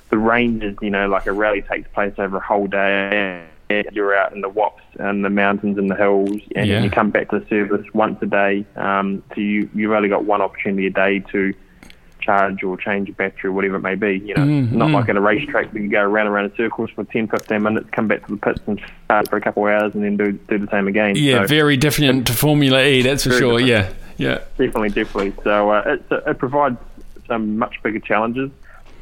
the 0.09 0.17
ranges. 0.17 0.75
You 0.81 0.89
know, 0.89 1.07
like 1.07 1.27
a 1.27 1.31
rally 1.33 1.61
takes 1.61 1.87
place 1.93 2.15
over 2.17 2.37
a 2.37 2.39
whole 2.39 2.65
day. 2.65 3.45
You're 3.91 4.15
out 4.17 4.33
in 4.33 4.41
the 4.41 4.49
wops 4.49 4.81
and 4.99 5.23
the 5.23 5.29
mountains 5.29 5.77
and 5.77 5.87
the 5.89 5.95
hills, 5.95 6.41
and 6.55 6.67
Yeah. 6.67 6.81
you 6.81 6.89
come 6.89 7.11
back 7.11 7.29
to 7.29 7.39
the 7.39 7.45
service 7.47 7.85
once 7.93 8.17
a 8.23 8.25
day. 8.25 8.65
Um, 8.75 9.21
so 9.35 9.41
you 9.41 9.69
you've 9.75 9.91
only 9.91 10.09
got 10.09 10.25
one 10.25 10.41
opportunity 10.41 10.87
a 10.87 10.89
day 10.89 11.19
to 11.31 11.53
charge 12.23 12.63
or 12.63 12.77
change 12.77 13.09
a 13.09 13.13
battery 13.13 13.49
or 13.49 13.51
whatever 13.51 13.75
it 13.75 13.81
may 13.81 13.95
be. 13.95 14.19
You 14.25 14.33
know, 14.35 14.43
Mm, 14.43 14.71
not 14.71 14.89
like 14.91 15.09
at 15.09 15.15
a 15.17 15.21
racetrack 15.21 15.73
where 15.73 15.83
you 15.83 15.89
go 15.89 16.01
around 16.01 16.27
and 16.27 16.35
around 16.35 16.45
in 16.45 16.55
circles 16.55 16.89
for 16.91 17.03
10, 17.03 17.27
15 17.27 17.61
minutes, 17.61 17.89
come 17.91 18.07
back 18.07 18.25
to 18.25 18.31
the 18.31 18.37
pits 18.37 18.61
and 18.67 18.79
start 19.05 19.29
for 19.29 19.37
a 19.37 19.41
couple 19.41 19.67
of 19.67 19.73
hours, 19.73 19.93
and 19.95 20.03
then 20.03 20.17
do 20.17 20.31
do 20.31 20.57
the 20.57 20.67
same 20.71 20.87
again. 20.87 21.15
Yeah, 21.15 21.41
So- 21.41 21.47
very 21.47 21.77
different 21.77 22.27
to 22.27 22.33
Formula 22.33 22.83
E, 22.83 23.01
that's 23.01 23.23
for 23.25 23.31
sure. 23.31 23.59
different. 23.59 23.95
Yeah, 24.17 24.29
yeah. 24.29 24.37
Definitely, 24.57 24.89
definitely. 24.89 25.33
So 25.43 25.69
uh, 25.71 25.83
it, 25.97 26.03
it 26.27 26.37
provides 26.37 26.77
some 27.27 27.57
much 27.57 27.81
bigger 27.83 27.99
challenges, 27.99 28.49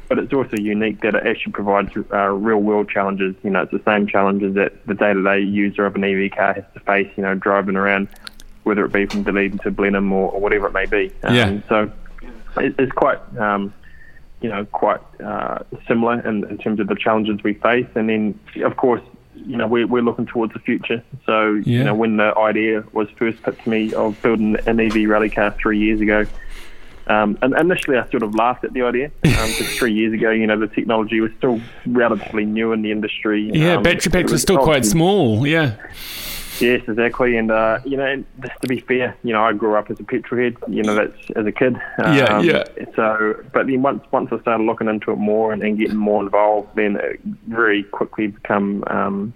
but 0.08 0.18
it's 0.18 0.32
also 0.32 0.56
unique 0.56 1.00
that 1.02 1.14
it 1.14 1.26
actually 1.26 1.52
provides 1.52 1.90
uh, 2.12 2.28
real 2.28 2.58
world 2.58 2.88
challenges. 2.88 3.34
You 3.42 3.50
know, 3.50 3.62
it's 3.62 3.72
the 3.72 3.82
same 3.84 4.06
challenges 4.06 4.54
that 4.54 4.86
the 4.86 4.94
day 4.94 5.12
to 5.14 5.22
day 5.22 5.40
user 5.40 5.86
of 5.86 5.94
an 5.96 6.04
EV 6.04 6.30
car 6.32 6.54
has 6.54 6.64
to 6.74 6.80
face. 6.80 7.08
You 7.16 7.22
know, 7.24 7.34
driving 7.34 7.76
around, 7.76 8.08
whether 8.64 8.84
it 8.84 8.92
be 8.92 9.06
from 9.06 9.22
Dunedin 9.24 9.58
to 9.58 9.70
Blenheim 9.70 10.12
or, 10.12 10.30
or 10.32 10.40
whatever 10.40 10.66
it 10.68 10.72
may 10.72 10.86
be. 10.86 11.10
Um, 11.24 11.34
Yeah. 11.34 11.60
So 11.68 11.90
it, 12.58 12.74
it's 12.78 12.92
quite. 12.92 13.18
Um, 13.38 13.74
you 14.40 14.48
know, 14.48 14.64
quite 14.64 14.98
uh, 15.24 15.60
similar 15.86 16.18
in, 16.28 16.42
in 16.50 16.58
terms 16.58 16.80
of 16.80 16.88
the 16.88 16.96
challenges 16.96 17.40
we 17.44 17.54
face, 17.54 17.86
and 17.94 18.08
then 18.08 18.40
of 18.64 18.76
course 18.76 19.00
you 19.36 19.56
know, 19.56 19.66
we're, 19.68 19.86
we're 19.86 20.02
looking 20.02 20.26
towards 20.26 20.52
the 20.52 20.58
future. 20.58 21.02
So, 21.26 21.52
Yeah. 21.64 21.78
you 21.78 21.84
know, 21.84 21.94
when 21.94 22.16
the 22.16 22.36
idea 22.36 22.82
was 22.92 23.08
first 23.16 23.40
put 23.42 23.60
to 23.62 23.68
me 23.68 23.92
of 23.94 24.20
building 24.20 24.56
an 24.66 24.80
EV 24.80 25.08
rally 25.08 25.30
car 25.30 25.52
three 25.52 25.78
years 25.78 26.00
ago, 26.00 26.24
um, 27.06 27.38
and 27.42 27.54
initially 27.56 27.96
I 27.98 28.08
sort 28.10 28.22
of 28.24 28.34
laughed 28.34 28.64
at 28.64 28.72
the 28.72 28.82
idea 28.82 29.10
because 29.22 29.76
three 29.78 29.92
years 29.92 30.12
ago, 30.12 30.30
you 30.30 30.46
know, 30.46 30.58
the 30.58 30.68
technology 30.68 31.20
was 31.20 31.30
still 31.38 31.60
relatively 31.86 32.44
new 32.44 32.72
in 32.72 32.82
the 32.82 32.90
industry. 32.92 33.50
Yeah, 33.52 33.74
Um, 33.76 33.82
battery 33.82 34.10
packs 34.10 34.32
was 34.32 34.42
still 34.42 34.58
quite 34.58 34.84
small. 34.84 35.46
Yeah. 35.46 35.74
Yes, 36.60 36.82
exactly. 36.86 37.36
And 37.36 37.50
uh, 37.50 37.78
you 37.84 37.96
know, 37.96 38.06
and 38.06 38.24
just 38.40 38.60
to 38.60 38.68
be 38.68 38.80
fair, 38.80 39.16
you 39.22 39.32
know, 39.32 39.42
I 39.42 39.52
grew 39.52 39.76
up 39.76 39.90
as 39.90 39.98
a 40.00 40.04
petrol 40.04 40.42
head. 40.42 40.56
You 40.68 40.82
know, 40.82 40.94
that's 40.94 41.30
as 41.36 41.46
a 41.46 41.52
kid. 41.52 41.76
Yeah, 41.98 42.40
yeah. 42.40 42.64
So, 42.94 43.42
but 43.52 43.66
then 43.66 43.82
once 43.82 44.04
once 44.10 44.28
I 44.32 44.40
started 44.40 44.64
looking 44.64 44.88
into 44.88 45.12
it 45.12 45.16
more 45.16 45.52
and, 45.52 45.62
and 45.62 45.78
getting 45.78 45.96
more 45.96 46.22
involved, 46.22 46.76
then 46.76 46.96
it 46.96 47.20
very 47.46 47.84
quickly 47.84 48.28
become 48.28 48.84
um, 48.86 49.34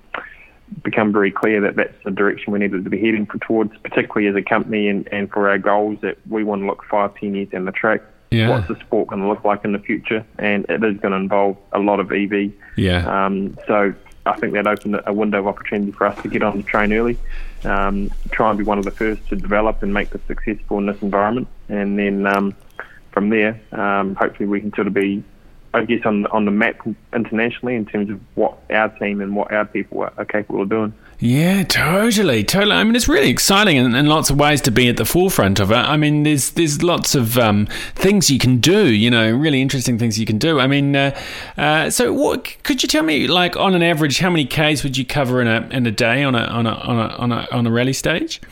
become 0.82 1.12
very 1.12 1.30
clear 1.30 1.61
that 1.61 1.76
that's 1.76 1.94
the 2.04 2.11
direction 2.11 2.52
we 2.52 2.58
needed 2.58 2.85
to 2.85 2.90
be 2.90 3.00
heading 3.00 3.26
for 3.26 3.38
towards, 3.38 3.76
particularly 3.78 4.28
as 4.28 4.37
a 4.37 4.42
company 4.42 4.88
and, 4.88 5.08
and 5.12 5.30
for 5.30 5.49
our 5.49 5.58
goals 5.58 5.99
that 6.02 6.18
we 6.28 6.44
want 6.44 6.62
to 6.62 6.66
look 6.66 6.85
five, 6.90 7.14
ten 7.16 7.35
years 7.35 7.49
down 7.49 7.64
the 7.64 7.73
track. 7.73 8.02
Yeah. 8.30 8.50
What's 8.50 8.68
the 8.68 8.78
sport 8.80 9.08
going 9.08 9.23
to 9.23 9.28
look 9.28 9.44
like 9.44 9.64
in 9.64 9.73
the 9.73 9.78
future? 9.78 10.26
And 10.38 10.66
it 10.68 10.82
is 10.82 10.99
going 10.99 11.12
to 11.12 11.16
involve 11.16 11.56
a 11.73 11.78
lot 11.78 12.00
of 12.00 12.11
EV. 12.11 12.52
Yeah. 12.76 13.06
Um, 13.06 13.56
so 13.68 13.94
I 14.26 14.37
think 14.37 14.52
that 14.54 14.66
opened 14.66 15.00
a 15.06 15.12
window 15.12 15.38
of 15.38 15.47
opportunity 15.47 15.92
for 15.92 16.06
us 16.06 16.21
to 16.23 16.28
get 16.28 16.42
on 16.42 16.56
the 16.59 16.62
train 16.64 16.92
early, 16.92 17.16
um, 17.64 18.11
try 18.30 18.50
and 18.50 18.59
be 18.59 18.64
one 18.64 18.78
of 18.78 18.85
the 18.85 18.90
first 18.90 19.26
to 19.28 19.37
develop 19.37 19.83
and 19.83 19.95
make 19.95 20.11
this 20.11 20.23
successful 20.26 20.78
in 20.78 20.87
this 20.87 21.00
environment, 21.00 21.49
and 21.68 21.99
then 21.99 22.26
um, 22.26 22.54
from 23.12 23.30
there, 23.30 23.61
um, 23.73 24.14
hopefully 24.16 24.49
we 24.49 24.61
can 24.61 24.73
sort 24.75 24.87
of 24.87 24.95
be, 24.95 25.23
I 25.73 25.85
guess, 25.85 26.04
on 26.04 26.26
on 26.26 26.45
the 26.45 26.50
map 26.50 26.80
internationally 27.12 27.76
in 27.76 27.87
terms 27.87 28.11
of 28.11 28.21
what 28.35 28.59
our 28.71 28.88
team 28.99 29.21
and 29.21 29.35
what 29.37 29.52
our 29.52 29.64
people 29.64 30.02
are, 30.02 30.12
are 30.18 30.25
capable 30.25 30.62
of 30.62 30.68
doing. 30.68 30.92
Yeah, 31.18 31.62
totally, 31.62 32.44
totally. 32.44 32.73
I 32.73 32.85
mean, 32.85 32.94
it's 32.94 33.08
really 33.08 33.30
exciting 33.30 33.78
in, 33.78 33.94
in 33.94 34.04
lots 34.04 34.28
of 34.28 34.38
ways 34.38 34.61
to 34.62 34.70
be 34.70 34.88
at 34.90 34.99
the 34.99 35.06
forefront 35.06 35.58
of 35.61 35.70
it. 35.70 35.76
I 35.76 35.96
mean, 35.96 36.25
there's 36.25 36.50
there's 36.50 36.82
lots 36.82 37.14
of 37.14 37.38
um, 37.38 37.66
things 37.94 38.28
you 38.28 38.38
can 38.38 38.58
do. 38.58 38.92
You 38.92 39.11
know, 39.11 39.30
really 39.30 39.62
interesting 39.62 39.99
things 39.99 40.18
you 40.18 40.26
can 40.26 40.37
do. 40.37 40.61
I 40.61 40.66
mean, 40.66 40.94
uh, 40.94 41.18
uh, 41.56 41.88
so 41.88 42.12
what 42.12 42.62
could 42.64 42.82
you 42.82 42.88
tell 42.88 43.02
me? 43.02 43.26
Like 43.28 43.56
on 43.56 43.75
an 43.75 43.82
average, 43.82 44.18
how 44.18 44.28
many 44.28 44.44
k's 44.44 44.82
would 44.85 44.99
you 44.99 45.06
cover 45.06 45.40
in 45.40 45.49
a 45.49 45.66
in 45.70 45.87
a 45.87 45.90
day 45.90 46.23
on 46.23 46.35
a 46.35 46.44
on 46.44 46.66
a 46.66 46.73
on 46.73 46.99
a 46.99 47.14
on 47.14 47.32
a, 47.32 47.49
on 47.50 47.66
a 47.66 47.70
rally 47.70 47.94
stage? 47.94 48.42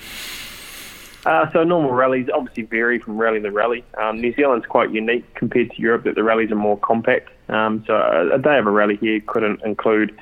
Uh, 1.26 1.50
so 1.52 1.64
normal 1.64 1.92
rallies 1.92 2.28
obviously 2.35 2.62
vary 2.62 2.99
from 2.99 3.18
rally 3.18 3.40
to 3.40 3.50
rally. 3.50 3.85
Um, 3.99 4.21
New 4.21 4.35
Zealand's 4.35 4.66
quite 4.66 4.90
unique 4.90 5.35
compared 5.35 5.71
to 5.71 5.80
Europe 5.80 6.04
that 6.04 6.14
the 6.14 6.23
rallies 6.23 6.50
are 6.50 6.56
more 6.56 6.78
compact. 6.78 7.30
Um, 7.50 7.85
so 7.87 7.94
a, 7.94 8.37
a 8.37 8.38
day 8.38 8.59
of 8.59 8.66
a 8.66 8.71
rally 8.71 8.97
here 8.97 9.21
couldn't 9.21 9.62
include 9.64 10.18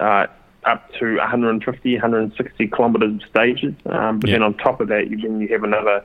uh, 0.00 0.26
up 0.66 0.92
to 0.98 1.16
150, 1.16 1.92
160 1.94 2.66
kilometres 2.68 3.14
of 3.22 3.28
stages. 3.28 3.74
Um, 3.86 4.18
but 4.18 4.28
Yeah. 4.28 4.34
then 4.36 4.42
on 4.42 4.54
top 4.54 4.80
of 4.80 4.88
that, 4.88 5.08
you, 5.08 5.16
then 5.16 5.40
you 5.40 5.48
have 5.48 5.64
another 5.64 6.04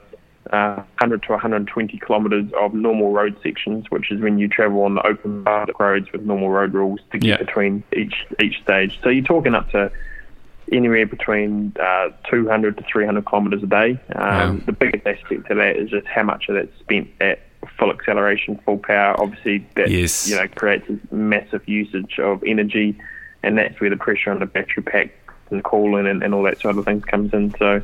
uh, 0.52 0.76
100 1.00 1.24
to 1.24 1.32
120 1.34 2.00
kilometres 2.06 2.46
of 2.60 2.74
normal 2.74 3.12
road 3.12 3.36
sections, 3.44 3.90
which 3.90 4.12
is 4.12 4.20
when 4.22 4.38
you 4.40 4.48
travel 4.48 4.84
on 4.84 4.96
the 4.96 5.06
open 5.06 5.44
roads 5.80 6.12
with 6.12 6.22
normal 6.24 6.50
road 6.50 6.74
rules 6.74 7.00
to 7.12 7.18
get 7.18 7.28
Yeah. 7.28 7.38
between 7.38 7.84
each 7.96 8.26
each 8.42 8.62
stage. 8.64 9.00
So 9.04 9.10
you're 9.10 9.24
talking 9.24 9.54
up 9.56 9.70
to 9.72 9.92
anywhere 10.72 11.06
between 11.06 11.74
uh, 11.80 12.10
200 12.30 12.78
to 12.78 12.84
300 12.92 13.26
kilometres 13.28 13.62
a 13.64 13.68
day. 13.68 14.00
Um, 14.16 14.58
Wow. 14.60 14.60
The 14.66 14.72
biggest 14.72 15.06
aspect 15.08 15.48
to 15.50 15.56
that 15.56 15.76
is 15.76 15.90
just 15.90 16.08
how 16.08 16.24
much 16.24 16.50
of 16.50 16.56
that's 16.56 16.78
spent 16.80 17.10
at 17.20 17.40
full 17.78 17.92
acceleration, 17.92 18.60
full 18.66 18.78
power. 18.78 19.20
Obviously, 19.22 19.66
that 19.76 19.90
Yes. 19.92 20.30
you 20.30 20.36
know 20.38 20.48
creates 20.56 20.88
a 20.90 21.14
massive 21.14 21.68
usage 21.68 22.18
of 22.20 22.44
energy, 22.46 22.98
and 23.44 23.58
that's 23.58 23.80
where 23.80 23.90
the 23.90 23.98
pressure 23.98 24.32
on 24.32 24.40
the 24.40 24.46
battery 24.46 24.84
pack 24.84 25.12
and 25.50 25.64
cooling 25.64 26.08
and, 26.08 26.24
and 26.24 26.34
all 26.34 26.44
that 26.44 26.60
sort 26.62 26.78
of 26.78 26.86
things 26.86 27.04
comes 27.06 27.34
in. 27.34 27.54
So, 27.60 27.82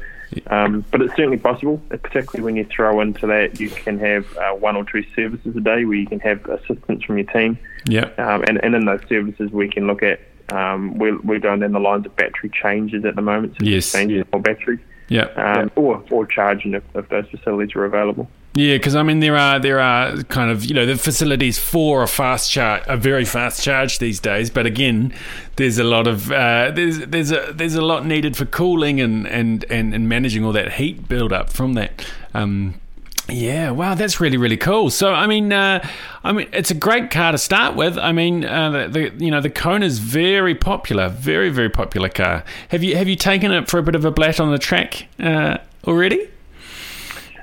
um, 0.48 0.86
but 0.92 1.02
it's 1.02 1.16
certainly 1.16 1.38
possible, 1.38 1.82
particularly 1.90 2.44
when 2.44 2.56
you 2.56 2.66
throw 2.66 3.02
into 3.02 3.28
that 3.28 3.60
you 3.60 3.70
can 3.70 4.00
have 4.00 4.38
uh, 4.38 4.52
one 4.54 4.76
or 4.76 4.86
two 4.86 5.04
services 5.16 5.56
a 5.56 5.60
day 5.60 5.86
where 5.86 5.98
you 5.98 6.08
can 6.08 6.20
have 6.22 6.46
assistance 6.48 7.04
from 7.04 7.18
your 7.18 7.28
team. 7.28 7.58
Yeah. 7.88 8.10
Um, 8.18 8.44
and, 8.48 8.64
and 8.64 8.76
in 8.76 8.86
those 8.86 9.02
services, 9.10 9.52
we 9.52 9.70
can 9.70 9.88
look 9.88 10.04
at 10.04 10.20
um, 10.50 10.98
we're, 10.98 11.20
we're 11.22 11.40
going 11.40 11.60
down 11.60 11.74
the 11.74 11.80
lines 11.80 12.06
of 12.06 12.16
battery 12.16 12.50
changes 12.50 13.04
at 13.04 13.16
the 13.16 13.22
moment, 13.22 13.56
so 13.60 13.66
Yes. 13.66 13.92
changing 13.92 14.24
more 14.32 14.42
battery, 14.42 14.80
Yeah. 15.10 15.26
um, 15.36 15.72
or 15.76 16.02
or 16.10 16.26
charging 16.26 16.74
if, 16.74 16.84
if 16.96 17.10
those 17.10 17.28
facilities 17.30 17.76
are 17.76 17.84
available. 17.84 18.30
Yeah, 18.58 18.74
because 18.74 18.96
I 18.96 19.04
mean 19.04 19.20
there 19.20 19.38
are 19.38 19.60
there 19.60 19.80
are 19.80 20.24
kind 20.24 20.50
of 20.50 20.66
you 20.66 20.74
know 20.74 20.88
the 20.88 20.98
facilities 20.98 21.60
for 21.60 22.02
a 22.02 22.08
fast 22.08 22.50
charge, 22.50 22.82
a 22.88 22.98
very 22.98 23.24
fast 23.24 23.62
charge 23.62 24.00
these 24.00 24.20
days. 24.20 24.50
But 24.50 24.66
again, 24.66 25.14
there's 25.58 25.78
a 25.78 25.84
lot 25.84 26.08
of 26.08 26.32
uh, 26.32 26.72
there's 26.72 26.98
there's 27.06 27.32
a 27.32 27.54
there's 27.54 27.76
a 27.76 27.84
lot 27.84 28.08
needed 28.08 28.36
for 28.36 28.46
cooling 28.46 29.00
and 29.00 29.28
and 29.28 29.64
and, 29.70 29.94
and 29.94 30.10
managing 30.10 30.44
all 30.44 30.54
that 30.54 30.74
heat 30.74 31.08
build 31.08 31.32
up 31.32 31.52
from 31.54 31.74
that. 31.74 32.04
Um, 32.34 32.82
yeah, 33.30 33.70
wow, 33.70 33.94
that's 33.94 34.20
really 34.20 34.38
really 34.38 34.58
cool. 34.58 34.90
So 34.90 35.14
I 35.14 35.28
mean, 35.28 35.54
uh, 35.54 35.88
I 36.24 36.32
mean, 36.32 36.50
it's 36.52 36.72
a 36.72 36.76
great 36.76 37.12
car 37.12 37.34
to 37.34 37.38
start 37.38 37.76
with. 37.76 37.96
I 38.00 38.12
mean, 38.12 38.44
uh, 38.44 38.72
the, 38.72 38.88
the 38.88 39.24
you 39.24 39.30
know 39.30 39.40
the 39.40 39.52
Kona's 39.52 40.00
very 40.00 40.56
popular, 40.56 41.10
very 41.10 41.52
very 41.52 41.70
popular 41.70 42.10
car. 42.10 42.44
Have 42.70 42.82
you 42.82 42.96
have 42.96 43.08
you 43.08 43.18
taken 43.18 43.52
it 43.52 43.70
for 43.70 43.78
a 43.78 43.84
bit 43.84 43.94
of 43.94 44.04
a 44.04 44.10
blat 44.10 44.40
on 44.40 44.50
the 44.50 44.58
track 44.58 45.10
uh, 45.20 45.60
already? 45.86 46.28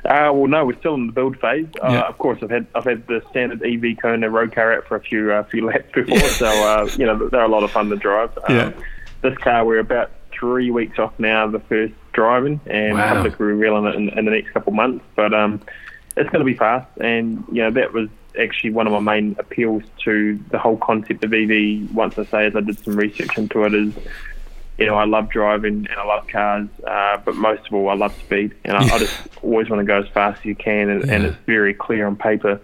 Uh, 0.04 0.30
well, 0.34 0.46
no, 0.46 0.66
we're 0.66 0.78
still 0.78 0.94
in 0.94 1.06
the 1.06 1.12
build 1.12 1.38
phase. 1.40 1.66
Uh, 1.82 1.88
Yeah. 1.92 2.00
Of 2.02 2.18
course, 2.18 2.38
I've 2.42 2.50
had 2.50 2.66
I've 2.74 2.84
had 2.84 3.06
the 3.06 3.22
standard 3.30 3.62
EV 3.64 3.96
Kona 4.00 4.28
road 4.28 4.54
car 4.54 4.72
out 4.74 4.86
for 4.86 4.96
a 4.96 5.00
few 5.00 5.32
uh, 5.32 5.42
few 5.44 5.64
laps 5.66 5.90
before, 5.94 6.18
so 6.28 6.46
uh, 6.46 6.88
you 6.98 7.06
know 7.06 7.28
they're 7.28 7.42
a 7.44 7.48
lot 7.48 7.62
of 7.62 7.70
fun 7.70 7.88
to 7.90 7.96
drive. 7.96 8.36
Um, 8.48 8.56
Yeah. 8.56 8.72
This 9.22 9.38
car, 9.38 9.64
we're 9.64 9.78
about 9.78 10.10
three 10.38 10.70
weeks 10.70 10.98
off 10.98 11.18
now, 11.18 11.46
the 11.46 11.60
first 11.60 11.94
driving, 12.12 12.60
and 12.66 12.94
Wow. 12.98 13.22
hopefully 13.22 13.34
we're 13.38 13.54
revealing 13.54 13.86
it 13.86 13.94
in, 13.94 14.08
in 14.18 14.24
the 14.26 14.30
next 14.32 14.50
couple 14.52 14.72
of 14.72 14.76
months. 14.76 15.02
But 15.16 15.32
um, 15.32 15.62
it's 16.16 16.28
going 16.28 16.40
to 16.40 16.44
be 16.44 16.54
fast, 16.54 16.88
and 17.00 17.42
you 17.50 17.62
know 17.62 17.70
that 17.70 17.94
was 17.94 18.10
actually 18.38 18.70
one 18.70 18.86
of 18.86 18.92
my 18.92 18.98
main 19.00 19.34
appeals 19.38 19.84
to 20.04 20.38
the 20.50 20.58
whole 20.58 20.76
concept 20.76 21.24
of 21.24 21.32
EV. 21.32 21.90
Once 21.94 22.18
I 22.18 22.24
say, 22.26 22.46
as 22.46 22.54
I 22.56 22.60
did 22.60 22.78
some 22.84 22.96
research 22.96 23.38
into 23.38 23.64
it, 23.64 23.72
is 23.74 23.94
you 24.78 24.86
know, 24.86 24.94
I 24.96 25.04
love 25.04 25.30
driving 25.30 25.86
and 25.88 25.98
I 25.98 26.04
love 26.04 26.26
cars, 26.26 26.68
uh, 26.86 27.18
but 27.24 27.36
most 27.36 27.66
of 27.66 27.74
all, 27.74 27.88
I 27.88 27.94
love 27.94 28.14
speed. 28.18 28.54
And 28.64 28.76
I, 28.76 28.94
I 28.94 28.98
just 28.98 29.12
always 29.42 29.68
want 29.70 29.80
to 29.80 29.84
go 29.86 29.98
as 30.00 30.08
fast 30.08 30.40
as 30.40 30.44
you 30.44 30.54
can, 30.56 30.88
and, 30.90 31.08
and 31.10 31.24
it's 31.26 31.36
very 31.46 31.74
clear 31.74 32.06
on 32.06 32.16
paper 32.16 32.60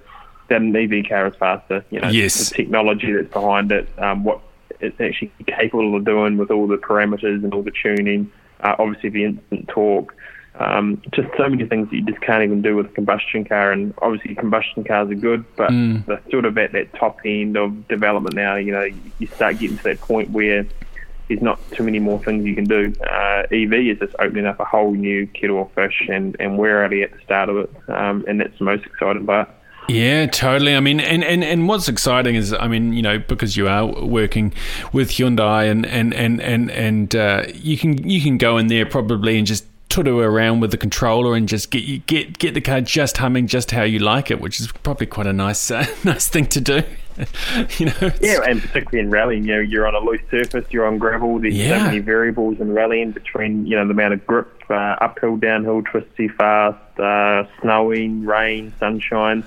that 0.49 0.61
an 0.61 0.75
EV 0.75 1.09
car 1.09 1.27
is 1.29 1.35
faster. 1.37 1.85
You 1.91 2.01
know, 2.01 2.09
Yes. 2.09 2.49
the 2.49 2.55
technology 2.55 3.13
that's 3.13 3.33
behind 3.33 3.71
it, 3.71 3.89
um, 3.99 4.25
what 4.25 4.41
it's 4.81 5.01
actually 5.01 5.31
capable 5.47 5.95
of 5.95 6.05
doing 6.05 6.37
with 6.37 6.51
all 6.51 6.67
the 6.67 6.77
parameters 6.79 7.45
and 7.45 7.53
all 7.55 7.63
the 7.63 7.71
tuning, 7.71 8.31
uh, 8.61 8.75
obviously 8.79 9.11
the 9.11 9.25
instant 9.25 9.69
torque. 9.69 10.15
Um, 10.59 11.01
just 11.13 11.29
so 11.39 11.49
many 11.49 11.65
things 11.67 11.89
that 11.91 11.97
you 11.97 12.03
just 12.03 12.21
can't 12.21 12.43
even 12.43 12.61
do 12.61 12.75
with 12.77 12.87
a 12.87 12.89
combustion 12.91 13.45
car, 13.45 13.71
and 13.71 13.95
obviously 14.03 14.35
combustion 14.35 14.83
cars 14.85 15.09
are 15.11 15.15
good, 15.15 15.45
but 15.57 15.71
Mm. 15.71 16.05
they're 16.07 16.21
sort 16.31 16.45
of 16.45 16.59
at 16.59 16.73
that 16.73 16.93
top 16.95 17.21
end 17.25 17.57
of 17.57 17.87
development 17.87 18.35
now. 18.35 18.57
You 18.57 18.73
know, 18.73 18.89
you 19.21 19.27
start 19.29 19.59
getting 19.61 19.77
to 19.79 19.83
that 19.85 20.01
point 20.01 20.31
where 20.31 20.67
there's 21.31 21.43
not 21.43 21.61
too 21.71 21.85
many 21.85 22.01
more 22.01 22.23
things 22.23 22.45
you 22.45 22.57
can 22.57 22.65
do. 22.65 22.93
Uh, 23.01 23.45
EV 23.53 23.73
is 23.73 23.99
just 24.01 24.15
opening 24.19 24.47
up 24.47 24.59
a 24.59 24.65
whole 24.65 24.93
new 24.93 25.29
kettle 25.29 25.63
of 25.63 25.73
fish, 25.73 26.09
and, 26.09 26.37
and 26.41 26.59
we're 26.59 26.77
already 26.77 27.03
at 27.03 27.13
the 27.13 27.21
start 27.21 27.49
of 27.49 27.57
it, 27.59 27.71
um, 27.89 28.25
and 28.27 28.41
that's 28.41 28.59
the 28.59 28.65
most 28.65 28.85
exciting 28.85 29.25
part. 29.25 29.49
Yeah, 29.89 30.27
totally. 30.27 30.75
I 30.75 30.81
mean, 30.81 31.01
and, 31.01 31.25
and, 31.25 31.43
and 31.43 31.69
what's 31.69 31.89
exciting 31.89 32.35
is, 32.35 32.53
I 32.53 32.69
mean, 32.69 32.93
you 32.93 33.03
know, 33.03 33.19
because 33.19 33.57
you 33.57 33.69
are 33.69 33.87
working 34.05 34.53
with 34.93 35.11
Hyundai, 35.11 35.71
and 35.71 35.87
and 35.87 36.13
and 36.15 36.41
and 36.41 36.71
and 36.71 37.15
uh, 37.15 37.45
you 37.55 37.79
can 37.79 38.09
you 38.09 38.21
can 38.21 38.37
go 38.37 38.59
in 38.59 38.67
there 38.67 38.87
probably 38.87 39.39
and 39.39 39.47
just 39.47 39.65
tutor 39.89 40.17
around 40.17 40.61
with 40.61 40.71
the 40.71 40.77
controller 40.77 41.35
and 41.35 41.49
just 41.49 41.71
get 41.71 42.07
get 42.07 42.39
get 42.39 42.55
the 42.55 42.61
car 42.61 42.81
just 42.81 43.17
humming 43.17 43.47
just 43.47 43.71
how 43.71 43.83
you 43.83 43.99
like 43.99 44.31
it, 44.31 44.41
which 44.41 44.61
is 44.61 44.71
probably 44.71 45.07
quite 45.07 45.27
a 45.27 45.33
nice 45.33 45.71
uh, 45.71 45.87
nice 46.05 46.29
thing 46.29 46.47
to 46.47 46.61
do. 46.61 46.83
you 47.79 47.87
know, 47.87 48.11
Yeah, 48.21 48.41
and 48.47 48.61
particularly 48.61 49.01
in 49.01 49.11
rallying, 49.11 49.45
you 49.45 49.55
know, 49.55 49.61
you're 49.61 49.87
on 49.87 49.95
a 49.95 50.01
loose 50.01 50.21
surface, 50.31 50.65
you're 50.71 50.87
on 50.87 50.99
gravel. 50.99 51.39
There's 51.39 51.55
Yeah. 51.57 51.79
so 51.79 51.85
many 51.85 51.99
variables 52.01 52.61
in 52.61 52.73
rallying 52.73 53.13
between, 53.13 53.67
you 53.67 53.77
know, 53.77 53.85
the 53.87 53.93
amount 53.93 54.15
of 54.15 54.27
grip, 54.27 54.49
uh, 54.71 54.75
uphill, 55.01 55.37
downhill, 55.37 55.83
twisty, 55.83 56.29
fast, 56.29 56.79
uh, 56.99 57.45
snowing, 57.61 58.25
rain, 58.25 58.73
sunshine. 58.79 59.45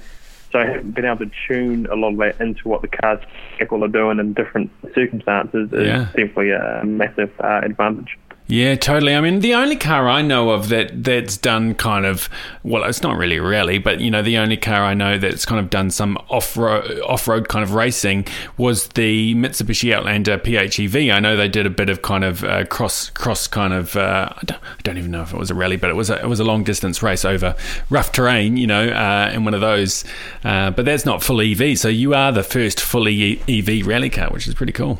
So 0.51 0.63
being 0.81 1.07
able 1.07 1.17
to 1.25 1.31
tune 1.47 1.87
a 1.87 1.95
lot 1.95 2.11
of 2.11 2.17
that 2.17 2.39
into 2.39 2.67
what 2.67 2.81
the 2.83 2.87
cars 2.87 3.19
capable 3.57 3.83
of 3.85 3.91
doing 3.91 4.19
in 4.19 4.33
different 4.33 4.69
circumstances 4.93 5.71
is 5.73 5.87
Yeah. 5.87 6.05
definitely 6.15 6.51
a 6.51 6.81
massive 6.85 7.31
uh, 7.39 7.61
advantage. 7.63 8.17
Yeah, 8.47 8.75
totally. 8.75 9.15
I 9.15 9.21
mean, 9.21 9.39
the 9.39 9.53
only 9.53 9.77
car 9.77 10.09
I 10.09 10.21
know 10.21 10.49
of 10.49 10.67
that 10.67 11.03
that's 11.03 11.37
done 11.37 11.75
kind 11.75 12.05
of 12.05 12.29
well, 12.61 12.83
it's 12.83 13.01
not 13.01 13.17
really 13.17 13.39
rally, 13.39 13.77
but 13.77 14.01
you 14.01 14.11
know, 14.11 14.21
the 14.21 14.37
only 14.37 14.57
car 14.57 14.83
I 14.83 14.93
know 14.93 15.17
that's 15.17 15.45
kind 15.45 15.59
of 15.59 15.69
done 15.69 15.89
some 15.89 16.17
off 16.29 16.57
road 16.57 16.99
off 17.01 17.27
road 17.27 17.47
kind 17.47 17.63
of 17.63 17.73
racing 17.73 18.27
was 18.57 18.89
the 18.89 19.33
Mitsubishi 19.35 19.93
Outlander 19.93 20.37
PHEV. 20.37 21.13
I 21.13 21.19
know 21.21 21.37
they 21.37 21.47
did 21.47 21.65
a 21.65 21.69
bit 21.69 21.89
of 21.89 22.01
kind 22.01 22.25
of 22.25 22.43
uh, 22.43 22.65
cross 22.65 23.09
cross 23.11 23.47
kind 23.47 23.73
of 23.73 23.95
uh, 23.95 24.29
I, 24.35 24.41
don't, 24.43 24.61
I 24.61 24.81
don't 24.83 24.97
even 24.97 25.11
know 25.11 25.21
if 25.21 25.33
it 25.33 25.37
was 25.37 25.49
a 25.49 25.55
rally, 25.55 25.77
but 25.77 25.89
it 25.89 25.95
was 25.95 26.09
a, 26.09 26.19
it 26.21 26.27
was 26.27 26.41
a 26.41 26.45
long 26.45 26.65
distance 26.65 27.01
race 27.01 27.23
over 27.23 27.55
rough 27.89 28.11
terrain, 28.11 28.57
you 28.57 28.67
know, 28.67 28.89
uh, 28.89 29.31
in 29.33 29.45
one 29.45 29.53
of 29.53 29.61
those. 29.61 30.03
Uh, 30.43 30.69
but 30.69 30.83
that's 30.83 31.05
not 31.05 31.23
full 31.23 31.39
EV, 31.39 31.77
so 31.77 31.87
you 31.87 32.13
are 32.13 32.33
the 32.33 32.43
first 32.43 32.81
fully 32.81 33.41
EV 33.47 33.87
rally 33.87 34.09
car, 34.09 34.29
which 34.31 34.47
is 34.47 34.53
pretty 34.53 34.73
cool. 34.73 34.99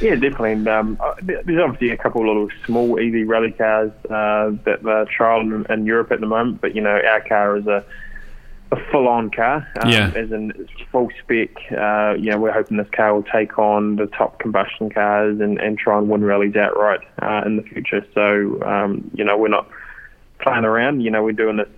Yeah, 0.00 0.14
definitely. 0.14 0.52
And, 0.52 0.68
um, 0.68 0.98
uh, 1.00 1.14
there's 1.22 1.60
obviously 1.60 1.90
a 1.90 1.96
couple 1.96 2.22
of 2.22 2.26
little 2.28 2.48
small 2.64 2.98
EV 2.98 3.28
rally 3.28 3.52
cars 3.52 3.92
uh, 4.04 4.50
that 4.64 4.80
are 4.86 5.06
trialling 5.06 5.66
in, 5.68 5.72
in 5.72 5.86
Europe 5.86 6.10
at 6.10 6.20
the 6.20 6.26
moment, 6.26 6.60
but 6.60 6.74
you 6.74 6.80
know 6.80 6.98
our 7.06 7.20
car 7.20 7.56
is 7.56 7.66
a 7.66 7.84
a 8.72 8.76
full-on 8.90 9.30
car, 9.30 9.66
um, 9.80 9.90
Yeah. 9.90 10.12
as 10.14 10.30
in 10.30 10.52
it's 10.56 10.70
full 10.92 11.10
spec. 11.22 11.50
Uh, 11.76 12.14
you 12.16 12.30
know, 12.30 12.38
we're 12.38 12.52
hoping 12.52 12.76
this 12.76 12.88
car 12.90 13.14
will 13.14 13.24
take 13.24 13.58
on 13.58 13.96
the 13.96 14.06
top 14.06 14.38
combustion 14.38 14.90
cars 14.90 15.40
and, 15.40 15.58
and 15.60 15.76
try 15.76 15.98
and 15.98 16.08
win 16.08 16.24
rallies 16.24 16.54
outright 16.54 17.00
uh, 17.20 17.42
in 17.44 17.56
the 17.56 17.62
future. 17.62 18.06
So, 18.14 18.62
um, 18.62 19.10
you 19.14 19.24
know, 19.24 19.36
we're 19.36 19.48
not 19.48 19.68
playing 20.38 20.64
around. 20.64 21.00
You 21.00 21.10
know, 21.10 21.22
we're 21.24 21.32
doing 21.32 21.56
this 21.56 21.68